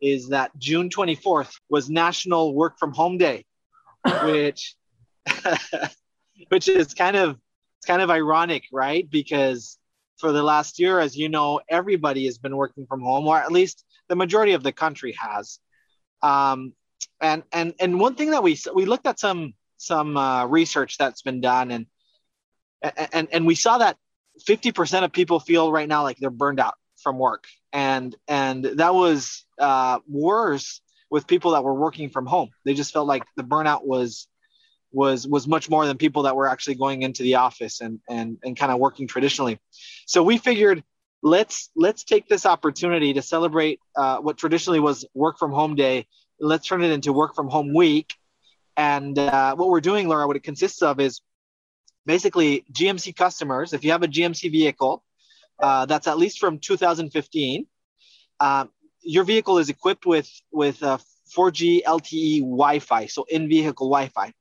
is 0.00 0.28
that 0.28 0.56
June 0.58 0.90
24th 0.90 1.52
was 1.68 1.90
National 1.90 2.54
Work 2.54 2.78
from 2.78 2.92
Home 2.92 3.18
Day, 3.18 3.44
which 4.24 4.74
which 6.48 6.68
is 6.68 6.94
kind 6.94 7.16
of 7.16 7.38
it's 7.78 7.86
kind 7.86 8.02
of 8.02 8.10
ironic, 8.10 8.64
right? 8.72 9.08
Because 9.08 9.78
for 10.18 10.32
the 10.32 10.42
last 10.42 10.78
year, 10.78 11.00
as 11.00 11.16
you 11.16 11.28
know, 11.28 11.60
everybody 11.68 12.26
has 12.26 12.38
been 12.38 12.56
working 12.56 12.86
from 12.86 13.00
home, 13.00 13.26
or 13.26 13.36
at 13.36 13.50
least 13.50 13.84
the 14.08 14.16
majority 14.16 14.52
of 14.52 14.62
the 14.62 14.72
country 14.72 15.16
has. 15.18 15.58
Um, 16.22 16.74
and 17.20 17.42
and 17.52 17.74
and 17.80 18.00
one 18.00 18.14
thing 18.14 18.30
that 18.30 18.42
we 18.42 18.58
we 18.74 18.84
looked 18.84 19.06
at 19.06 19.18
some 19.18 19.54
some 19.76 20.16
uh, 20.16 20.46
research 20.46 20.98
that's 20.98 21.22
been 21.22 21.40
done, 21.40 21.70
and 21.70 21.86
and 23.12 23.28
and 23.32 23.46
we 23.46 23.54
saw 23.54 23.78
that 23.78 23.96
50% 24.48 25.04
of 25.04 25.12
people 25.12 25.40
feel 25.40 25.70
right 25.70 25.88
now 25.88 26.02
like 26.02 26.16
they're 26.18 26.30
burned 26.30 26.60
out 26.60 26.74
from 27.02 27.18
work, 27.18 27.44
and 27.72 28.14
and 28.28 28.64
that 28.64 28.94
was 28.94 29.44
uh, 29.58 29.98
worse 30.08 30.80
with 31.10 31.26
people 31.26 31.52
that 31.52 31.64
were 31.64 31.74
working 31.74 32.10
from 32.10 32.26
home. 32.26 32.50
They 32.64 32.74
just 32.74 32.92
felt 32.92 33.06
like 33.06 33.22
the 33.36 33.44
burnout 33.44 33.84
was 33.84 34.26
was 34.92 35.26
was 35.26 35.48
much 35.48 35.70
more 35.70 35.86
than 35.86 35.96
people 35.96 36.24
that 36.24 36.36
were 36.36 36.48
actually 36.48 36.74
going 36.76 37.02
into 37.02 37.22
the 37.22 37.36
office 37.36 37.80
and 37.80 38.00
and 38.08 38.38
and 38.44 38.56
kind 38.56 38.72
of 38.72 38.78
working 38.78 39.06
traditionally. 39.06 39.58
So 40.06 40.22
we 40.22 40.38
figured 40.38 40.84
let's 41.22 41.70
let's 41.76 42.04
take 42.04 42.28
this 42.28 42.44
opportunity 42.44 43.14
to 43.14 43.22
celebrate 43.22 43.80
uh, 43.96 44.18
what 44.18 44.36
traditionally 44.36 44.80
was 44.80 45.04
work 45.14 45.38
from 45.38 45.52
home 45.52 45.74
day. 45.74 46.06
Let's 46.40 46.66
turn 46.66 46.82
it 46.82 46.90
into 46.90 47.12
work 47.12 47.34
from 47.34 47.48
home 47.48 47.72
week. 47.72 48.12
And 48.76 49.18
uh, 49.18 49.54
what 49.54 49.68
we're 49.68 49.80
doing, 49.80 50.08
Laura, 50.08 50.26
what 50.26 50.36
it 50.36 50.42
consists 50.42 50.82
of 50.82 50.98
is 50.98 51.20
basically 52.06 52.64
GMC 52.72 53.14
customers. 53.14 53.72
If 53.72 53.84
you 53.84 53.92
have 53.92 54.02
a 54.02 54.08
GMC 54.08 54.50
vehicle 54.50 55.04
uh, 55.62 55.86
that's 55.86 56.06
at 56.06 56.18
least 56.18 56.38
from 56.38 56.58
2015, 56.58 57.66
uh, 58.40 58.64
your 59.02 59.24
vehicle 59.24 59.58
is 59.58 59.68
equipped 59.68 60.06
with 60.06 60.28
with 60.50 60.80
4G 60.80 61.82
LTE 61.84 62.40
Wi-Fi, 62.40 63.06
so 63.06 63.24
in-vehicle 63.28 63.88
Wi-Fi. 63.88 64.32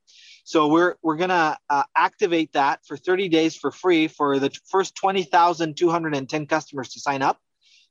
So 0.44 0.68
we're 0.68 0.96
we're 1.02 1.18
gonna 1.18 1.58
uh, 1.70 1.84
activate 1.96 2.54
that 2.54 2.86
for 2.86 2.98
30 2.98 3.30
days 3.30 3.56
for 3.56 3.72
free 3.72 4.08
for 4.08 4.40
the 4.40 4.52
first 4.70 4.96
20,210 4.96 6.48
customers 6.48 6.90
to 6.90 7.00
sign 7.00 7.22
up 7.22 7.40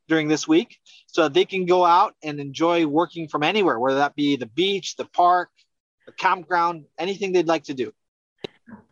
during 0.09 0.29
this 0.29 0.49
week, 0.49 0.79
so 1.07 1.29
they 1.29 1.45
can 1.45 1.67
go 1.67 1.85
out 1.85 2.15
and 2.23 2.41
enjoy 2.41 2.87
working 2.87 3.29
from 3.29 3.43
anywhere, 3.43 3.79
whether 3.79 3.99
that 3.99 4.17
be 4.17 4.37
the 4.37 4.47
beach, 4.47 4.97
the 4.97 5.05
park, 5.05 5.51
the 6.07 6.13
campground, 6.13 6.85
anything 6.99 7.33
they'd 7.33 7.47
like 7.47 7.65
to 7.65 7.75
do. 7.75 7.93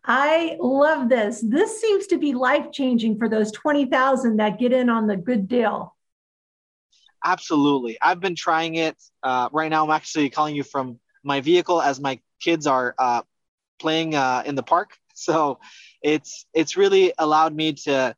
I 0.05 0.57
love 0.61 1.09
this. 1.09 1.41
This 1.41 1.81
seems 1.81 2.07
to 2.09 2.19
be 2.19 2.33
life 2.33 2.73
changing 2.73 3.19
for 3.19 3.29
those 3.29 3.53
20,000 3.53 4.37
that 4.37 4.59
get 4.59 4.73
in 4.73 4.89
on 4.89 5.07
the 5.07 5.17
good 5.17 5.49
deal. 5.49 5.95
Absolutely. 7.25 7.99
I've 8.01 8.21
been 8.21 8.35
trying 8.35 8.77
it. 8.77 8.97
Uh, 9.23 9.49
right 9.53 9.69
now, 9.69 9.85
I'm 9.85 9.91
actually 9.91 10.31
calling 10.31 10.55
you 10.55 10.63
from 10.63 10.99
my 11.23 11.41
vehicle 11.41 11.83
as 11.83 12.01
my 12.01 12.21
kids 12.41 12.67
are 12.67 12.95
uh, 12.99 13.23
playing 13.79 14.15
uh, 14.15 14.43
in 14.47 14.55
the 14.55 14.63
park. 14.63 14.91
So 15.21 15.59
it's 16.01 16.47
it's 16.55 16.77
really 16.77 17.13
allowed 17.19 17.53
me 17.53 17.73
to 17.73 18.15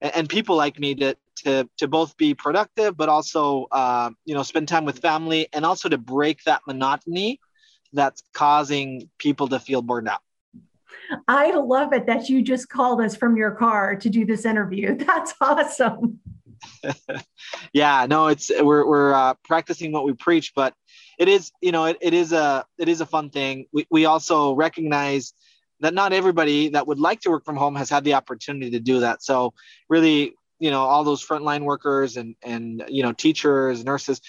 and 0.00 0.28
people 0.28 0.54
like 0.54 0.78
me 0.78 0.94
to 0.94 1.16
to 1.38 1.68
to 1.78 1.88
both 1.88 2.16
be 2.16 2.34
productive, 2.34 2.96
but 2.96 3.08
also 3.08 3.66
uh, 3.72 4.10
you 4.24 4.34
know 4.34 4.44
spend 4.44 4.68
time 4.68 4.84
with 4.84 5.00
family, 5.00 5.48
and 5.52 5.66
also 5.66 5.88
to 5.88 5.98
break 5.98 6.44
that 6.44 6.62
monotony 6.66 7.40
that's 7.92 8.22
causing 8.32 9.08
people 9.18 9.48
to 9.48 9.58
feel 9.58 9.82
burned 9.82 10.08
out. 10.08 10.20
I 11.28 11.52
love 11.52 11.92
it 11.92 12.06
that 12.06 12.28
you 12.28 12.42
just 12.42 12.68
called 12.68 13.00
us 13.00 13.14
from 13.16 13.36
your 13.36 13.52
car 13.52 13.96
to 13.96 14.10
do 14.10 14.24
this 14.24 14.44
interview. 14.44 14.96
That's 15.06 15.34
awesome. 15.40 16.20
yeah, 17.72 18.06
no, 18.08 18.28
it's 18.28 18.50
we're 18.50 18.86
we're 18.86 19.12
uh, 19.12 19.34
practicing 19.44 19.92
what 19.92 20.04
we 20.04 20.12
preach, 20.12 20.52
but 20.54 20.74
it 21.18 21.28
is 21.28 21.52
you 21.60 21.72
know 21.72 21.86
it, 21.86 21.98
it 22.00 22.14
is 22.14 22.32
a 22.32 22.64
it 22.78 22.88
is 22.88 23.00
a 23.00 23.06
fun 23.06 23.30
thing. 23.30 23.66
We 23.72 23.86
we 23.90 24.04
also 24.04 24.54
recognize 24.54 25.32
that 25.80 25.94
not 25.94 26.12
everybody 26.12 26.70
that 26.70 26.86
would 26.86 26.98
like 26.98 27.20
to 27.22 27.30
work 27.30 27.44
from 27.44 27.56
home 27.56 27.76
has 27.76 27.90
had 27.90 28.04
the 28.04 28.14
opportunity 28.14 28.70
to 28.70 28.80
do 28.80 29.00
that. 29.00 29.22
So 29.22 29.54
really, 29.88 30.34
you 30.58 30.70
know, 30.70 30.82
all 30.82 31.04
those 31.04 31.24
frontline 31.26 31.62
workers 31.62 32.16
and 32.16 32.36
and 32.42 32.84
you 32.88 33.02
know 33.02 33.12
teachers, 33.12 33.84
nurses, 33.84 34.20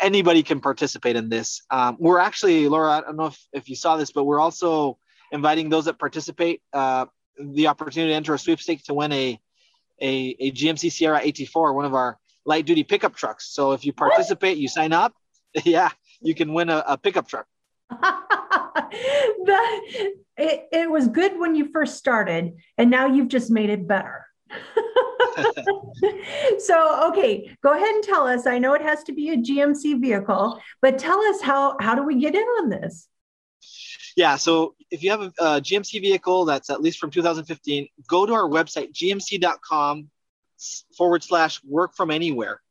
anybody 0.00 0.42
can 0.42 0.60
participate 0.60 1.16
in 1.16 1.28
this. 1.28 1.62
Um, 1.70 1.96
we're 1.98 2.18
actually, 2.18 2.68
Laura, 2.68 2.90
I 2.92 3.00
don't 3.00 3.16
know 3.16 3.26
if, 3.26 3.46
if 3.52 3.68
you 3.68 3.76
saw 3.76 3.96
this, 3.96 4.12
but 4.12 4.24
we're 4.24 4.40
also 4.40 4.98
inviting 5.32 5.68
those 5.68 5.86
that 5.86 5.98
participate 5.98 6.62
uh, 6.72 7.06
the 7.38 7.66
opportunity 7.68 8.12
to 8.12 8.16
enter 8.16 8.34
a 8.34 8.38
sweepstake 8.38 8.84
to 8.84 8.94
win 8.94 9.12
a, 9.12 9.40
a, 10.00 10.36
a 10.38 10.52
GMC 10.52 10.92
Sierra 10.92 11.20
AT4, 11.20 11.74
one 11.74 11.84
of 11.84 11.94
our 11.94 12.18
light 12.44 12.66
duty 12.66 12.84
pickup 12.84 13.16
trucks. 13.16 13.52
So 13.52 13.72
if 13.72 13.84
you 13.84 13.92
participate, 13.92 14.56
you 14.58 14.68
sign 14.68 14.92
up, 14.92 15.14
yeah, 15.64 15.90
you 16.20 16.34
can 16.34 16.52
win 16.52 16.68
a, 16.68 16.82
a 16.86 16.98
pickup 16.98 17.28
truck. 17.28 17.46
the, 17.90 19.58
it, 20.36 20.68
it 20.72 20.90
was 20.90 21.08
good 21.08 21.38
when 21.38 21.54
you 21.54 21.70
first 21.72 21.96
started, 21.96 22.54
and 22.76 22.90
now 22.90 23.06
you've 23.06 23.28
just 23.28 23.50
made 23.50 23.70
it 23.70 23.86
better. 23.86 24.26
so 26.58 27.08
okay 27.08 27.50
go 27.62 27.72
ahead 27.72 27.88
and 27.88 28.04
tell 28.04 28.26
us 28.28 28.46
i 28.46 28.58
know 28.58 28.74
it 28.74 28.80
has 28.80 29.02
to 29.02 29.12
be 29.12 29.30
a 29.30 29.36
gmc 29.36 30.00
vehicle 30.00 30.60
but 30.80 30.98
tell 30.98 31.20
us 31.24 31.42
how 31.42 31.76
how 31.80 31.96
do 31.96 32.04
we 32.04 32.14
get 32.14 32.34
in 32.34 32.40
on 32.40 32.68
this 32.70 33.08
yeah 34.16 34.36
so 34.36 34.76
if 34.92 35.02
you 35.02 35.10
have 35.10 35.20
a, 35.22 35.32
a 35.40 35.60
gmc 35.60 36.00
vehicle 36.00 36.44
that's 36.44 36.70
at 36.70 36.80
least 36.80 36.98
from 36.98 37.10
2015 37.10 37.88
go 38.06 38.24
to 38.24 38.32
our 38.32 38.48
website 38.48 38.92
gmc.com 38.92 40.08
forward 40.96 41.24
slash 41.24 41.60
work 41.64 41.94
from 41.96 42.12
anywhere 42.12 42.62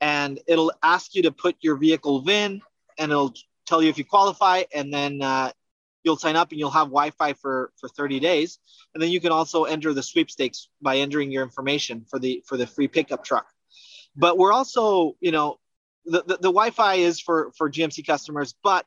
and 0.00 0.40
it'll 0.46 0.72
ask 0.82 1.14
you 1.14 1.22
to 1.22 1.32
put 1.32 1.56
your 1.60 1.76
vehicle 1.76 2.20
VIN 2.20 2.62
and 2.98 3.10
it'll 3.10 3.34
tell 3.66 3.82
you 3.82 3.88
if 3.88 3.98
you 3.98 4.04
qualify 4.04 4.62
and 4.74 4.92
then 4.92 5.22
uh, 5.22 5.50
you'll 6.02 6.16
sign 6.16 6.36
up 6.36 6.50
and 6.50 6.58
you'll 6.58 6.70
have 6.70 6.88
Wi-Fi 6.88 7.34
for 7.34 7.72
for 7.76 7.88
30 7.88 8.20
days, 8.20 8.58
and 8.94 9.02
then 9.02 9.10
you 9.10 9.20
can 9.20 9.32
also 9.32 9.64
enter 9.64 9.92
the 9.92 10.02
sweepstakes 10.02 10.68
by 10.80 10.98
entering 10.98 11.30
your 11.30 11.42
information 11.42 12.04
for 12.08 12.18
the 12.18 12.42
for 12.46 12.56
the 12.56 12.66
free 12.66 12.88
pickup 12.88 13.24
truck. 13.24 13.46
But 14.16 14.38
we're 14.38 14.52
also, 14.52 15.16
you 15.20 15.30
know, 15.30 15.58
the, 16.04 16.22
the, 16.22 16.36
the 16.36 16.52
Wi-Fi 16.52 16.94
is 16.94 17.20
for 17.20 17.52
for 17.56 17.70
GMC 17.70 18.06
customers, 18.06 18.54
but 18.62 18.86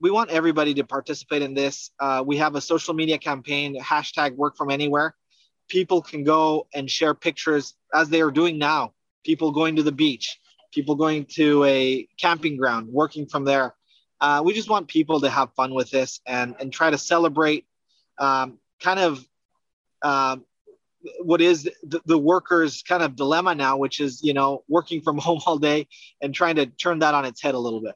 we 0.00 0.10
want 0.10 0.30
everybody 0.30 0.74
to 0.74 0.84
participate 0.84 1.42
in 1.42 1.54
this. 1.54 1.90
Uh, 2.00 2.22
we 2.26 2.38
have 2.38 2.54
a 2.54 2.60
social 2.60 2.94
media 2.94 3.18
campaign, 3.18 3.80
hashtag 3.80 4.34
Work 4.34 4.56
From 4.56 4.70
Anywhere. 4.70 5.14
People 5.68 6.02
can 6.02 6.24
go 6.24 6.66
and 6.74 6.90
share 6.90 7.14
pictures 7.14 7.74
as 7.92 8.08
they 8.08 8.20
are 8.20 8.30
doing 8.30 8.58
now. 8.58 8.92
People 9.24 9.52
going 9.52 9.76
to 9.76 9.82
the 9.82 9.92
beach, 9.92 10.38
people 10.74 10.96
going 10.96 11.24
to 11.24 11.64
a 11.64 12.08
camping 12.18 12.56
ground, 12.56 12.88
working 12.88 13.26
from 13.26 13.44
there. 13.44 13.74
Uh, 14.20 14.42
we 14.44 14.52
just 14.52 14.68
want 14.68 14.88
people 14.88 15.20
to 15.20 15.30
have 15.30 15.52
fun 15.54 15.74
with 15.74 15.90
this 15.90 16.20
and 16.26 16.54
and 16.58 16.72
try 16.72 16.90
to 16.90 16.98
celebrate 16.98 17.64
um, 18.18 18.58
kind 18.80 18.98
of 18.98 19.26
um, 20.02 20.44
what 21.20 21.40
is 21.40 21.64
the, 21.82 22.00
the, 22.06 22.16
workers 22.16 22.82
kind 22.82 23.02
of 23.02 23.16
dilemma 23.16 23.54
now 23.54 23.76
which 23.76 24.00
is 24.00 24.22
you 24.22 24.32
know 24.32 24.62
working 24.68 25.00
from 25.02 25.18
home 25.26 25.40
all 25.46 25.58
day 25.58 25.86
and 26.22 26.34
trying 26.34 26.56
to 26.56 26.66
turn 26.66 26.98
that 27.00 27.14
on 27.14 27.24
its 27.24 27.42
head 27.42 27.54
a 27.54 27.58
little 27.58 27.80
bit. 27.80 27.94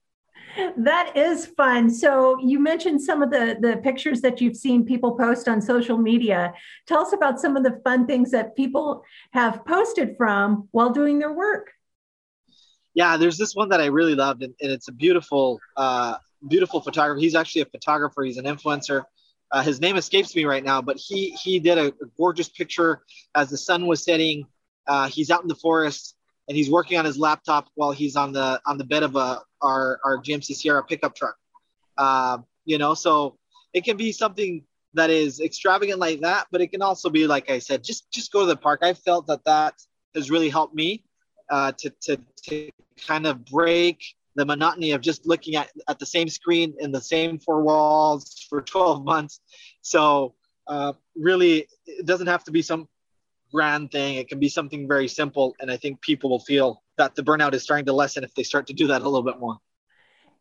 That 0.77 1.17
is 1.17 1.47
fun. 1.47 1.89
So 1.89 2.39
you 2.41 2.59
mentioned 2.59 3.01
some 3.01 3.23
of 3.23 3.31
the 3.31 3.57
the 3.61 3.77
pictures 3.79 4.21
that 4.23 4.41
you've 4.41 4.57
seen 4.57 4.85
people 4.85 5.13
post 5.17 5.49
on 5.49 5.63
social 5.63 5.97
media. 5.97 6.53
Tell 6.87 7.01
us 7.01 7.13
about 7.13 7.41
some 7.41 7.57
of 7.57 7.63
the 7.63 7.81
fun 7.85 8.07
things 8.07 8.31
that 8.33 8.57
people 8.57 9.05
have 9.33 9.65
posted 9.65 10.17
from 10.17 10.69
while 10.73 10.91
doing 10.91 11.19
their 11.19 11.33
work 11.33 11.71
yeah, 12.99 13.17
there's 13.17 13.39
this 13.39 13.55
one 13.55 13.69
that 13.69 13.81
I 13.81 13.87
really 13.87 14.17
loved, 14.17 14.43
and, 14.43 14.53
and 14.61 14.73
it's 14.73 14.89
a 14.89 14.93
beautiful, 14.93 15.61
uh, 15.77 16.17
beautiful 16.49 16.81
photographer. 16.81 17.21
He's 17.21 17.37
actually 17.37 17.63
a 17.63 17.67
photographer. 17.67 18.25
He's 18.25 18.39
an 18.39 18.45
influencer. 18.45 19.05
Uh, 19.53 19.63
his 19.63 19.81
name 19.81 19.97
escapes 19.97 20.35
me 20.35 20.45
right 20.45 20.65
now, 20.65 20.83
but 20.83 20.97
he 20.97 21.31
he 21.31 21.61
did 21.61 21.79
a, 21.79 21.87
a 21.87 22.07
gorgeous 22.17 22.49
picture 22.49 23.03
as 23.37 23.51
the 23.51 23.57
sun 23.57 23.87
was 23.87 24.03
setting. 24.03 24.47
Uh, 24.89 25.07
he's 25.07 25.31
out 25.31 25.43
in 25.43 25.47
the 25.47 25.55
forest 25.55 26.17
and 26.49 26.57
he's 26.57 26.69
working 26.69 26.99
on 26.99 27.05
his 27.05 27.17
laptop 27.17 27.69
while 27.77 27.93
he's 27.93 28.17
on 28.17 28.33
the 28.33 28.61
on 28.67 28.79
the 28.79 28.85
bed 28.85 29.05
of 29.05 29.15
a 29.15 29.43
our 29.63 30.01
our 30.05 30.19
GMC 30.21 30.57
Sierra 30.57 30.83
pickup 30.83 31.15
truck. 31.15 31.37
Uh, 31.97 32.39
you 32.65 32.79
know, 32.79 32.95
so 32.95 33.39
it 33.73 33.85
can 33.85 33.97
be 33.97 34.11
something 34.11 34.65
that 34.95 35.09
is 35.09 35.39
extravagant 35.39 36.01
like 36.01 36.23
that, 36.23 36.49
but 36.51 36.61
it 36.61 36.73
can 36.73 36.83
also 36.83 37.11
be 37.11 37.29
like 37.29 37.49
I 37.49 37.61
said, 37.61 37.85
just 37.85 38.11
just 38.11 38.33
go 38.33 38.41
to 38.41 38.47
the 38.47 38.57
park. 38.57 38.81
I 38.83 38.95
felt 38.95 39.29
that 39.29 39.45
that 39.45 39.75
has 40.17 40.33
really 40.33 40.49
helped 40.49 40.75
me 40.75 41.05
uh, 41.51 41.73
to, 41.79 41.91
to, 42.03 42.19
to 42.45 42.71
kind 43.07 43.27
of 43.27 43.45
break 43.45 44.03
the 44.35 44.45
monotony 44.45 44.93
of 44.93 45.01
just 45.01 45.27
looking 45.27 45.57
at, 45.57 45.71
at 45.89 45.99
the 45.99 46.07
same 46.07 46.29
screen 46.29 46.75
in 46.79 46.93
the 46.93 47.01
same 47.01 47.39
four 47.39 47.63
walls 47.63 48.47
for 48.49 48.63
12 48.63 49.05
months. 49.05 49.41
So 49.83 50.35
uh, 50.67 50.93
really, 51.17 51.67
it 51.87 52.07
doesn't 52.07 52.29
have 52.29 52.45
to 52.45 52.51
be 52.51 52.63
some 52.63 52.89
grand 53.53 53.91
thing. 53.91 54.17
It 54.17 54.29
can 54.29 54.39
be 54.39 54.49
something 54.49 54.87
very 54.87 55.09
simple. 55.09 55.57
And 55.61 55.71
I 55.71 55.77
think 55.77 56.01
people 56.03 56.31
will 56.31 56.41
feel 56.41 56.83
that 56.99 57.15
the 57.15 57.23
burnout 57.23 57.55
is 57.55 57.63
starting 57.63 57.87
to 57.87 57.93
lessen 57.93 58.23
if 58.25 58.35
they 58.35 58.43
start 58.43 58.67
to 58.69 58.73
do 58.73 58.87
that 58.89 59.03
a 59.03 59.05
little 59.05 59.23
bit 59.23 59.41
more. 59.41 59.59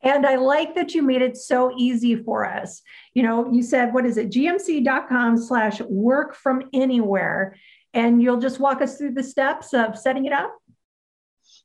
And 0.04 0.28
I 0.28 0.36
like 0.36 0.76
that 0.76 0.94
you 0.94 1.02
made 1.02 1.24
it 1.24 1.38
so 1.38 1.74
easy 1.76 2.16
for 2.16 2.46
us. 2.46 2.82
You 3.16 3.24
know, 3.24 3.52
you 3.52 3.64
said, 3.64 3.94
what 3.94 4.06
is 4.06 4.18
it? 4.18 4.30
gmc.com 4.30 5.38
slash 5.38 5.82
work 5.82 6.36
from 6.36 6.70
anywhere. 6.72 7.56
And 7.94 8.22
you'll 8.22 8.40
just 8.40 8.60
walk 8.60 8.82
us 8.82 8.98
through 8.98 9.14
the 9.14 9.24
steps 9.24 9.74
of 9.74 9.98
setting 9.98 10.26
it 10.26 10.34
up? 10.34 10.56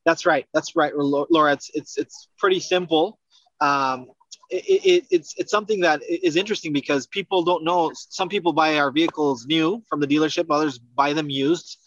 That's 0.05 0.27
right. 0.27 0.47
That's 0.53 0.75
right, 0.75 0.93
Laura. 0.97 1.53
It's 1.53 1.71
it's 1.75 1.97
it's 1.97 2.29
pretty 2.39 2.61
simple. 2.61 3.19
Um, 3.61 4.09
it, 4.51 4.65
it, 4.85 5.07
it's 5.11 5.35
it's 5.39 5.51
something 5.51 5.81
that 5.81 6.03
is 6.09 6.37
interesting 6.37 6.73
because 6.73 7.07
people 7.07 7.43
don't 7.43 7.65
know. 7.65 7.93
Some 7.95 8.29
people 8.29 8.53
buy 8.53 8.79
our 8.79 8.91
vehicles 8.91 9.47
new 9.47 9.83
from 9.89 10.01
the 10.01 10.07
dealership. 10.07 10.47
Others 10.51 10.79
buy 10.79 11.13
them 11.13 11.31
used, 11.31 11.79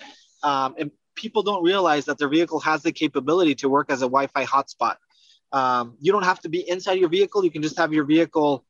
um, 0.44 0.76
and 0.78 0.92
people 1.16 1.44
don't 1.44 1.64
realize 1.64 2.06
that 2.06 2.18
their 2.18 2.30
vehicle 2.30 2.60
has 2.62 2.84
the 2.84 2.92
capability 2.92 3.56
to 3.56 3.70
work 3.70 3.92
as 3.92 4.02
a 4.02 4.06
Wi-Fi 4.06 4.46
hotspot. 4.46 4.96
Um, 5.52 5.98
you 6.00 6.12
don't 6.12 6.26
have 6.26 6.40
to 6.42 6.50
be 6.50 6.68
inside 6.68 7.00
your 7.00 7.10
vehicle. 7.10 7.44
You 7.44 7.52
can 7.52 7.62
just 7.62 7.78
have 7.78 7.94
your 7.94 8.06
vehicle 8.06 8.66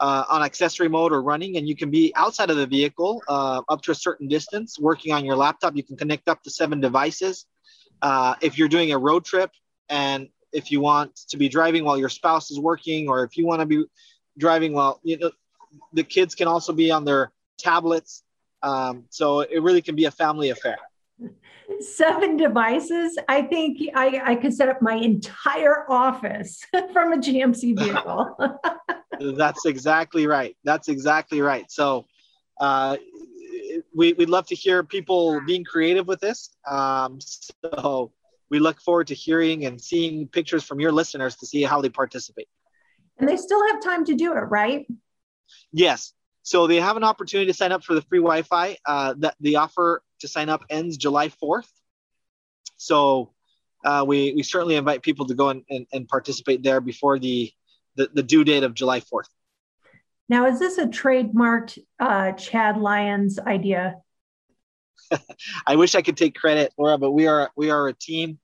uh, 0.00 0.24
on 0.28 0.42
accessory 0.42 0.88
mode 0.88 1.12
or 1.12 1.22
running, 1.22 1.56
and 1.56 1.68
you 1.68 1.76
can 1.76 1.90
be 1.90 2.12
outside 2.14 2.50
of 2.50 2.56
the 2.56 2.66
vehicle 2.66 3.22
uh, 3.28 3.62
up 3.68 3.82
to 3.82 3.92
a 3.92 3.94
certain 3.94 4.28
distance, 4.28 4.78
working 4.78 5.12
on 5.12 5.24
your 5.24 5.36
laptop. 5.36 5.76
You 5.76 5.82
can 5.82 5.96
connect 5.96 6.28
up 6.28 6.42
to 6.42 6.50
seven 6.50 6.80
devices. 6.80 7.46
Uh, 8.02 8.34
if 8.40 8.58
you're 8.58 8.68
doing 8.68 8.92
a 8.92 8.98
road 8.98 9.24
trip 9.24 9.50
and 9.88 10.28
if 10.52 10.70
you 10.70 10.80
want 10.80 11.16
to 11.28 11.36
be 11.36 11.48
driving 11.48 11.84
while 11.84 11.98
your 11.98 12.08
spouse 12.08 12.50
is 12.50 12.58
working, 12.58 13.08
or 13.08 13.24
if 13.24 13.36
you 13.36 13.46
want 13.46 13.60
to 13.60 13.66
be 13.66 13.84
driving 14.38 14.72
while 14.72 15.00
you 15.02 15.18
know 15.18 15.30
the 15.92 16.02
kids 16.02 16.34
can 16.34 16.48
also 16.48 16.72
be 16.72 16.90
on 16.90 17.04
their 17.04 17.32
tablets. 17.58 18.22
Um, 18.62 19.04
so 19.10 19.40
it 19.40 19.62
really 19.62 19.82
can 19.82 19.94
be 19.94 20.06
a 20.06 20.10
family 20.10 20.50
affair. 20.50 20.76
Seven 21.80 22.36
devices. 22.36 23.18
I 23.28 23.42
think 23.42 23.80
I, 23.94 24.20
I 24.24 24.34
could 24.36 24.54
set 24.54 24.68
up 24.68 24.80
my 24.80 24.94
entire 24.94 25.90
office 25.90 26.64
from 26.92 27.12
a 27.12 27.16
GMC 27.16 27.78
vehicle. 27.78 28.36
That's 29.36 29.66
exactly 29.66 30.26
right. 30.26 30.56
That's 30.64 30.88
exactly 30.88 31.40
right. 31.40 31.70
So 31.70 32.06
uh, 32.60 32.96
we, 33.94 34.12
would 34.14 34.30
love 34.30 34.46
to 34.48 34.54
hear 34.54 34.82
people 34.82 35.40
being 35.46 35.64
creative 35.64 36.06
with 36.06 36.20
this. 36.20 36.50
Um, 36.68 37.18
so 37.20 38.12
we 38.50 38.58
look 38.58 38.80
forward 38.80 39.08
to 39.08 39.14
hearing 39.14 39.66
and 39.66 39.80
seeing 39.80 40.28
pictures 40.28 40.64
from 40.64 40.80
your 40.80 40.92
listeners 40.92 41.36
to 41.36 41.46
see 41.46 41.62
how 41.62 41.80
they 41.80 41.88
participate. 41.88 42.48
And 43.18 43.28
they 43.28 43.36
still 43.36 43.66
have 43.68 43.82
time 43.82 44.04
to 44.04 44.14
do 44.14 44.32
it, 44.32 44.40
right? 44.40 44.86
Yes. 45.72 46.12
So 46.42 46.66
they 46.66 46.76
have 46.76 46.96
an 46.96 47.04
opportunity 47.04 47.50
to 47.50 47.56
sign 47.56 47.72
up 47.72 47.82
for 47.82 47.94
the 47.94 48.02
free 48.02 48.18
Wi-Fi. 48.18 48.76
Uh, 48.86 49.14
that 49.18 49.34
the 49.40 49.56
offer 49.56 50.02
to 50.20 50.28
sign 50.28 50.48
up 50.48 50.64
ends 50.70 50.96
July 50.96 51.28
4th. 51.28 51.68
So 52.76 53.32
uh, 53.84 54.04
we, 54.06 54.32
we 54.34 54.42
certainly 54.42 54.76
invite 54.76 55.02
people 55.02 55.26
to 55.26 55.34
go 55.34 55.48
and, 55.48 55.62
and, 55.70 55.86
and 55.92 56.08
participate 56.08 56.62
there 56.62 56.80
before 56.80 57.18
the, 57.18 57.50
the, 57.96 58.10
the 58.12 58.22
due 58.22 58.44
date 58.44 58.62
of 58.62 58.74
July 58.74 59.00
4th. 59.00 59.28
Now, 60.28 60.46
is 60.46 60.58
this 60.58 60.78
a 60.78 60.86
trademarked 60.86 61.78
uh, 62.00 62.32
Chad 62.32 62.78
Lyons 62.78 63.38
idea? 63.38 63.96
I 65.66 65.76
wish 65.76 65.94
I 65.94 66.02
could 66.02 66.16
take 66.16 66.34
credit, 66.34 66.72
Laura, 66.76 66.98
but 66.98 67.12
we 67.12 67.26
are 67.26 67.50
we 67.56 67.70
are 67.70 67.88
a 67.88 67.92
team. 67.92 68.38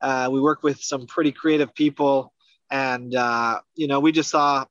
Uh, 0.00 0.28
we 0.30 0.40
work 0.40 0.62
with 0.62 0.82
some 0.82 1.06
pretty 1.06 1.32
creative 1.32 1.74
people, 1.74 2.32
and 2.70 3.14
uh, 3.14 3.60
you 3.74 3.86
know, 3.86 4.00
we 4.00 4.12
just 4.12 4.30
saw 4.30 4.66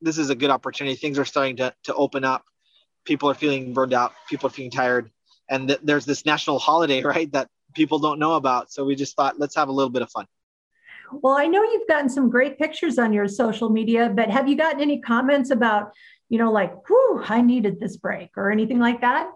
this 0.00 0.18
is 0.18 0.30
a 0.30 0.34
good 0.34 0.50
opportunity. 0.50 0.96
Things 0.96 1.18
are 1.18 1.24
starting 1.24 1.56
to 1.56 1.72
to 1.84 1.94
open 1.94 2.24
up. 2.24 2.44
People 3.04 3.30
are 3.30 3.34
feeling 3.34 3.72
burned 3.72 3.94
out. 3.94 4.12
People 4.28 4.48
are 4.48 4.50
feeling 4.50 4.72
tired, 4.72 5.10
and 5.48 5.68
th- 5.68 5.80
there's 5.84 6.04
this 6.04 6.26
national 6.26 6.58
holiday, 6.58 7.02
right, 7.04 7.30
that 7.32 7.48
people 7.74 7.98
don't 8.00 8.18
know 8.18 8.34
about. 8.34 8.72
So 8.72 8.84
we 8.84 8.96
just 8.96 9.14
thought, 9.14 9.38
let's 9.38 9.54
have 9.54 9.68
a 9.68 9.72
little 9.72 9.90
bit 9.90 10.02
of 10.02 10.10
fun. 10.10 10.26
Well, 11.12 11.36
I 11.36 11.46
know 11.46 11.62
you've 11.62 11.88
gotten 11.88 12.08
some 12.08 12.30
great 12.30 12.58
pictures 12.58 12.98
on 12.98 13.12
your 13.12 13.28
social 13.28 13.70
media, 13.70 14.12
but 14.14 14.30
have 14.30 14.48
you 14.48 14.56
gotten 14.56 14.80
any 14.80 15.00
comments 15.00 15.50
about, 15.50 15.92
you 16.28 16.38
know, 16.38 16.50
like, 16.50 16.72
whew, 16.88 17.22
I 17.26 17.42
needed 17.42 17.78
this 17.80 17.96
break 17.96 18.30
or 18.36 18.50
anything 18.50 18.78
like 18.78 19.00
that? 19.00 19.30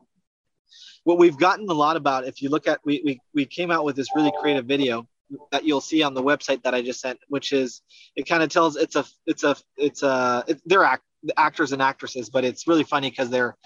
What 1.04 1.18
we've 1.18 1.38
gotten 1.38 1.68
a 1.68 1.74
lot 1.74 1.96
about, 1.96 2.26
if 2.26 2.42
you 2.42 2.48
look 2.48 2.66
at, 2.68 2.80
we, 2.84 3.02
we, 3.04 3.20
we 3.34 3.46
came 3.46 3.70
out 3.70 3.84
with 3.84 3.96
this 3.96 4.08
really 4.14 4.32
creative 4.40 4.66
video 4.66 5.06
that 5.52 5.64
you'll 5.64 5.80
see 5.80 6.02
on 6.02 6.14
the 6.14 6.22
website 6.22 6.62
that 6.64 6.74
I 6.74 6.82
just 6.82 7.00
sent, 7.00 7.18
which 7.28 7.52
is, 7.52 7.82
it 8.16 8.28
kind 8.28 8.42
of 8.42 8.48
tells, 8.48 8.76
it's 8.76 8.96
a, 8.96 9.04
it's 9.26 9.44
a, 9.44 9.56
it's 9.76 10.02
a, 10.02 10.44
it, 10.48 10.60
they're 10.66 10.84
act, 10.84 11.04
actors 11.36 11.72
and 11.72 11.80
actresses, 11.80 12.30
but 12.30 12.44
it's 12.44 12.66
really 12.66 12.84
funny 12.84 13.10
because 13.10 13.30
they're, 13.30 13.56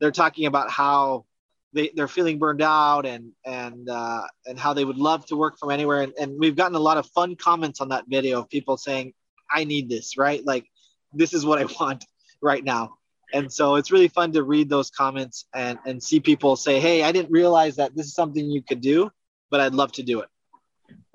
they're 0.00 0.12
talking 0.12 0.46
about 0.46 0.70
how 0.70 1.24
they, 1.72 1.90
they're 1.94 2.08
feeling 2.08 2.38
burned 2.38 2.62
out 2.62 3.06
and 3.06 3.32
and 3.44 3.88
uh, 3.88 4.22
and 4.46 4.58
how 4.58 4.72
they 4.72 4.84
would 4.84 4.96
love 4.96 5.26
to 5.26 5.36
work 5.36 5.58
from 5.58 5.70
anywhere. 5.70 6.02
And, 6.02 6.12
and 6.18 6.38
we've 6.38 6.56
gotten 6.56 6.74
a 6.74 6.80
lot 6.80 6.96
of 6.96 7.06
fun 7.06 7.36
comments 7.36 7.80
on 7.80 7.90
that 7.90 8.04
video 8.08 8.40
of 8.40 8.48
people 8.48 8.76
saying 8.76 9.12
i 9.50 9.64
need 9.64 9.88
this 9.88 10.16
right? 10.18 10.44
Like 10.44 10.66
this 11.12 11.32
is 11.34 11.44
what 11.44 11.58
i 11.58 11.64
want 11.80 12.04
right 12.40 12.64
now. 12.64 12.94
And 13.32 13.52
so 13.52 13.74
it's 13.74 13.90
really 13.90 14.08
fun 14.08 14.32
to 14.32 14.42
read 14.42 14.70
those 14.70 14.90
comments 14.90 15.46
and 15.54 15.78
and 15.84 16.02
see 16.02 16.20
people 16.20 16.56
say 16.56 16.80
hey 16.80 17.02
i 17.02 17.12
didn't 17.12 17.30
realize 17.30 17.76
that 17.76 17.94
this 17.94 18.06
is 18.06 18.14
something 18.14 18.50
you 18.50 18.62
could 18.62 18.80
do 18.80 19.10
but 19.50 19.60
i'd 19.60 19.74
love 19.74 19.92
to 19.92 20.02
do 20.02 20.20
it 20.20 20.28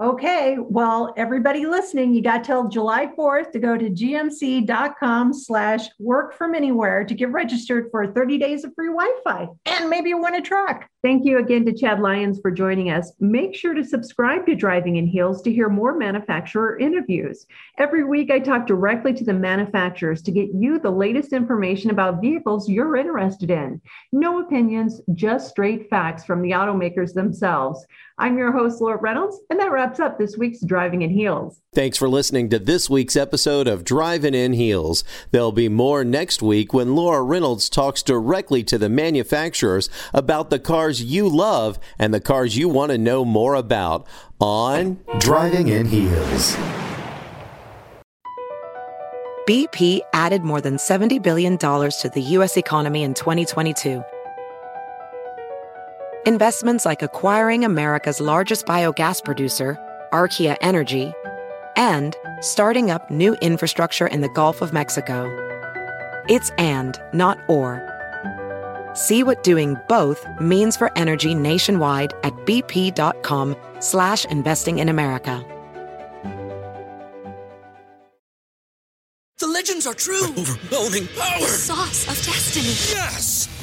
Okay, 0.04 0.58
well, 0.60 1.14
everybody 1.16 1.66
listening, 1.66 2.14
you 2.14 2.22
got 2.22 2.44
till 2.44 2.68
July 2.68 3.06
4th 3.18 3.54
to 3.54 3.60
go 3.60 3.78
to 3.78 3.90
gmc.com 3.90 5.34
slash 5.34 5.88
work 5.98 6.34
from 6.34 6.54
anywhere 6.54 7.06
to 7.06 7.14
get 7.14 7.32
registered 7.32 7.88
for 7.90 8.12
30 8.12 8.38
days 8.38 8.66
of 8.66 8.76
free 8.76 8.90
Wi-Fi 8.90 9.48
and 9.66 9.90
maybe 9.90 10.10
you 10.10 10.22
win 10.22 10.36
a 10.36 10.42
truck. 10.42 10.90
Thank 11.04 11.26
you 11.26 11.38
again 11.38 11.64
to 11.66 11.74
Chad 11.74 12.02
Lyons 12.02 12.40
for 12.42 12.52
joining 12.52 12.92
us. 12.92 13.14
Make 13.22 13.56
sure 13.56 13.74
to 13.74 13.84
subscribe 13.84 14.46
to 14.46 14.56
Driving 14.56 14.98
in 14.98 15.08
Heels 15.08 15.42
to 15.44 15.54
hear 15.54 15.70
more 15.70 15.98
manufacturer 15.98 16.78
interviews. 16.80 17.46
Every 17.78 18.04
week, 18.04 18.30
I 18.30 18.40
talk 18.40 18.68
directly 18.68 19.14
to 19.14 19.24
the 19.24 19.34
manufacturers 19.34 20.22
to 20.24 20.32
get 20.32 20.50
you 20.54 20.80
the 20.80 20.92
latest 20.92 21.32
information 21.32 21.92
about 21.92 22.22
vehicles 22.22 22.70
you're 22.70 22.98
interested 22.98 23.52
in. 23.52 23.82
No 24.12 24.42
opinions, 24.42 25.00
just 25.14 25.50
straight 25.50 25.90
facts 25.90 26.26
from 26.26 26.42
the 26.42 26.52
automakers 26.52 27.14
themselves. 27.14 27.86
I'm 28.18 28.38
your 28.38 28.52
host, 28.52 28.80
Laura 28.80 29.00
Reynolds, 29.00 29.40
and 29.50 29.60
that 29.60 29.72
wraps 29.72 29.93
up 30.00 30.18
this 30.18 30.38
week's 30.38 30.62
Driving 30.62 31.02
in 31.02 31.10
Heels. 31.10 31.60
Thanks 31.74 31.98
for 31.98 32.10
listening 32.10 32.50
to 32.50 32.60
this 32.60 32.90
week's 32.90 33.16
episode 33.16 33.68
of 33.68 33.84
Driving 33.84 34.34
in 34.34 34.54
Heels. 34.54 35.04
There'll 35.32 35.52
be 35.52 35.70
more 35.70 36.04
next 36.04 36.42
week 36.42 36.74
when 36.74 36.96
Laura 36.96 37.24
Reynolds 37.24 37.70
talks 37.70 38.04
directly 38.04 38.64
to 38.64 38.78
the 38.78 38.90
manufacturers 38.90 39.90
about 40.14 40.50
the 40.50 40.60
cars 40.60 41.02
you 41.02 41.28
love 41.28 41.80
and 41.98 42.14
the 42.14 42.22
cars 42.22 42.58
you 42.58 42.70
want 42.70 42.92
to 42.92 42.98
know 42.98 43.26
more 43.26 43.56
about 43.56 44.06
on 44.40 45.00
Driving 45.20 45.70
in 45.70 45.86
Heels. 45.86 46.56
BP 49.48 50.00
added 50.14 50.44
more 50.44 50.62
than 50.62 50.78
$70 50.78 51.22
billion 51.22 51.58
to 51.58 52.12
the 52.14 52.22
U.S. 52.22 52.56
economy 52.56 53.04
in 53.04 53.14
2022 53.14 54.04
Investments 56.26 56.86
like 56.86 57.02
acquiring 57.02 57.66
America's 57.66 58.22
largest 58.22 58.66
biogas 58.66 59.22
producer, 59.22 59.78
Archaea 60.14 60.56
Energy, 60.62 61.12
and 61.76 62.16
starting 62.40 62.92
up 62.92 63.10
new 63.10 63.34
infrastructure 63.42 64.08
in 64.08 64.22
the 64.22 64.30
Gulf 64.30 64.62
of 64.62 64.72
Mexico. 64.72 65.26
It's 66.30 66.52
and, 66.52 66.98
not 67.14 67.40
or. 67.50 67.90
See 68.94 69.24
what 69.24 69.44
doing 69.44 69.76
both 69.90 70.26
means 70.40 70.78
for 70.78 70.96
energy 70.96 71.34
nationwide 71.34 72.14
at 72.24 72.34
bp.com 72.46 73.56
slash 73.80 74.24
investing 74.26 74.80
in 74.80 74.88
America. 74.88 75.44
The 79.40 79.48
legends 79.48 79.88
are 79.88 79.94
true. 79.94 80.24
Overwhelming 80.38 81.08
power! 81.08 81.40
The 81.40 81.48
sauce 81.48 82.08
of 82.08 82.16
destiny. 82.24 82.68
Yes! 82.96 83.63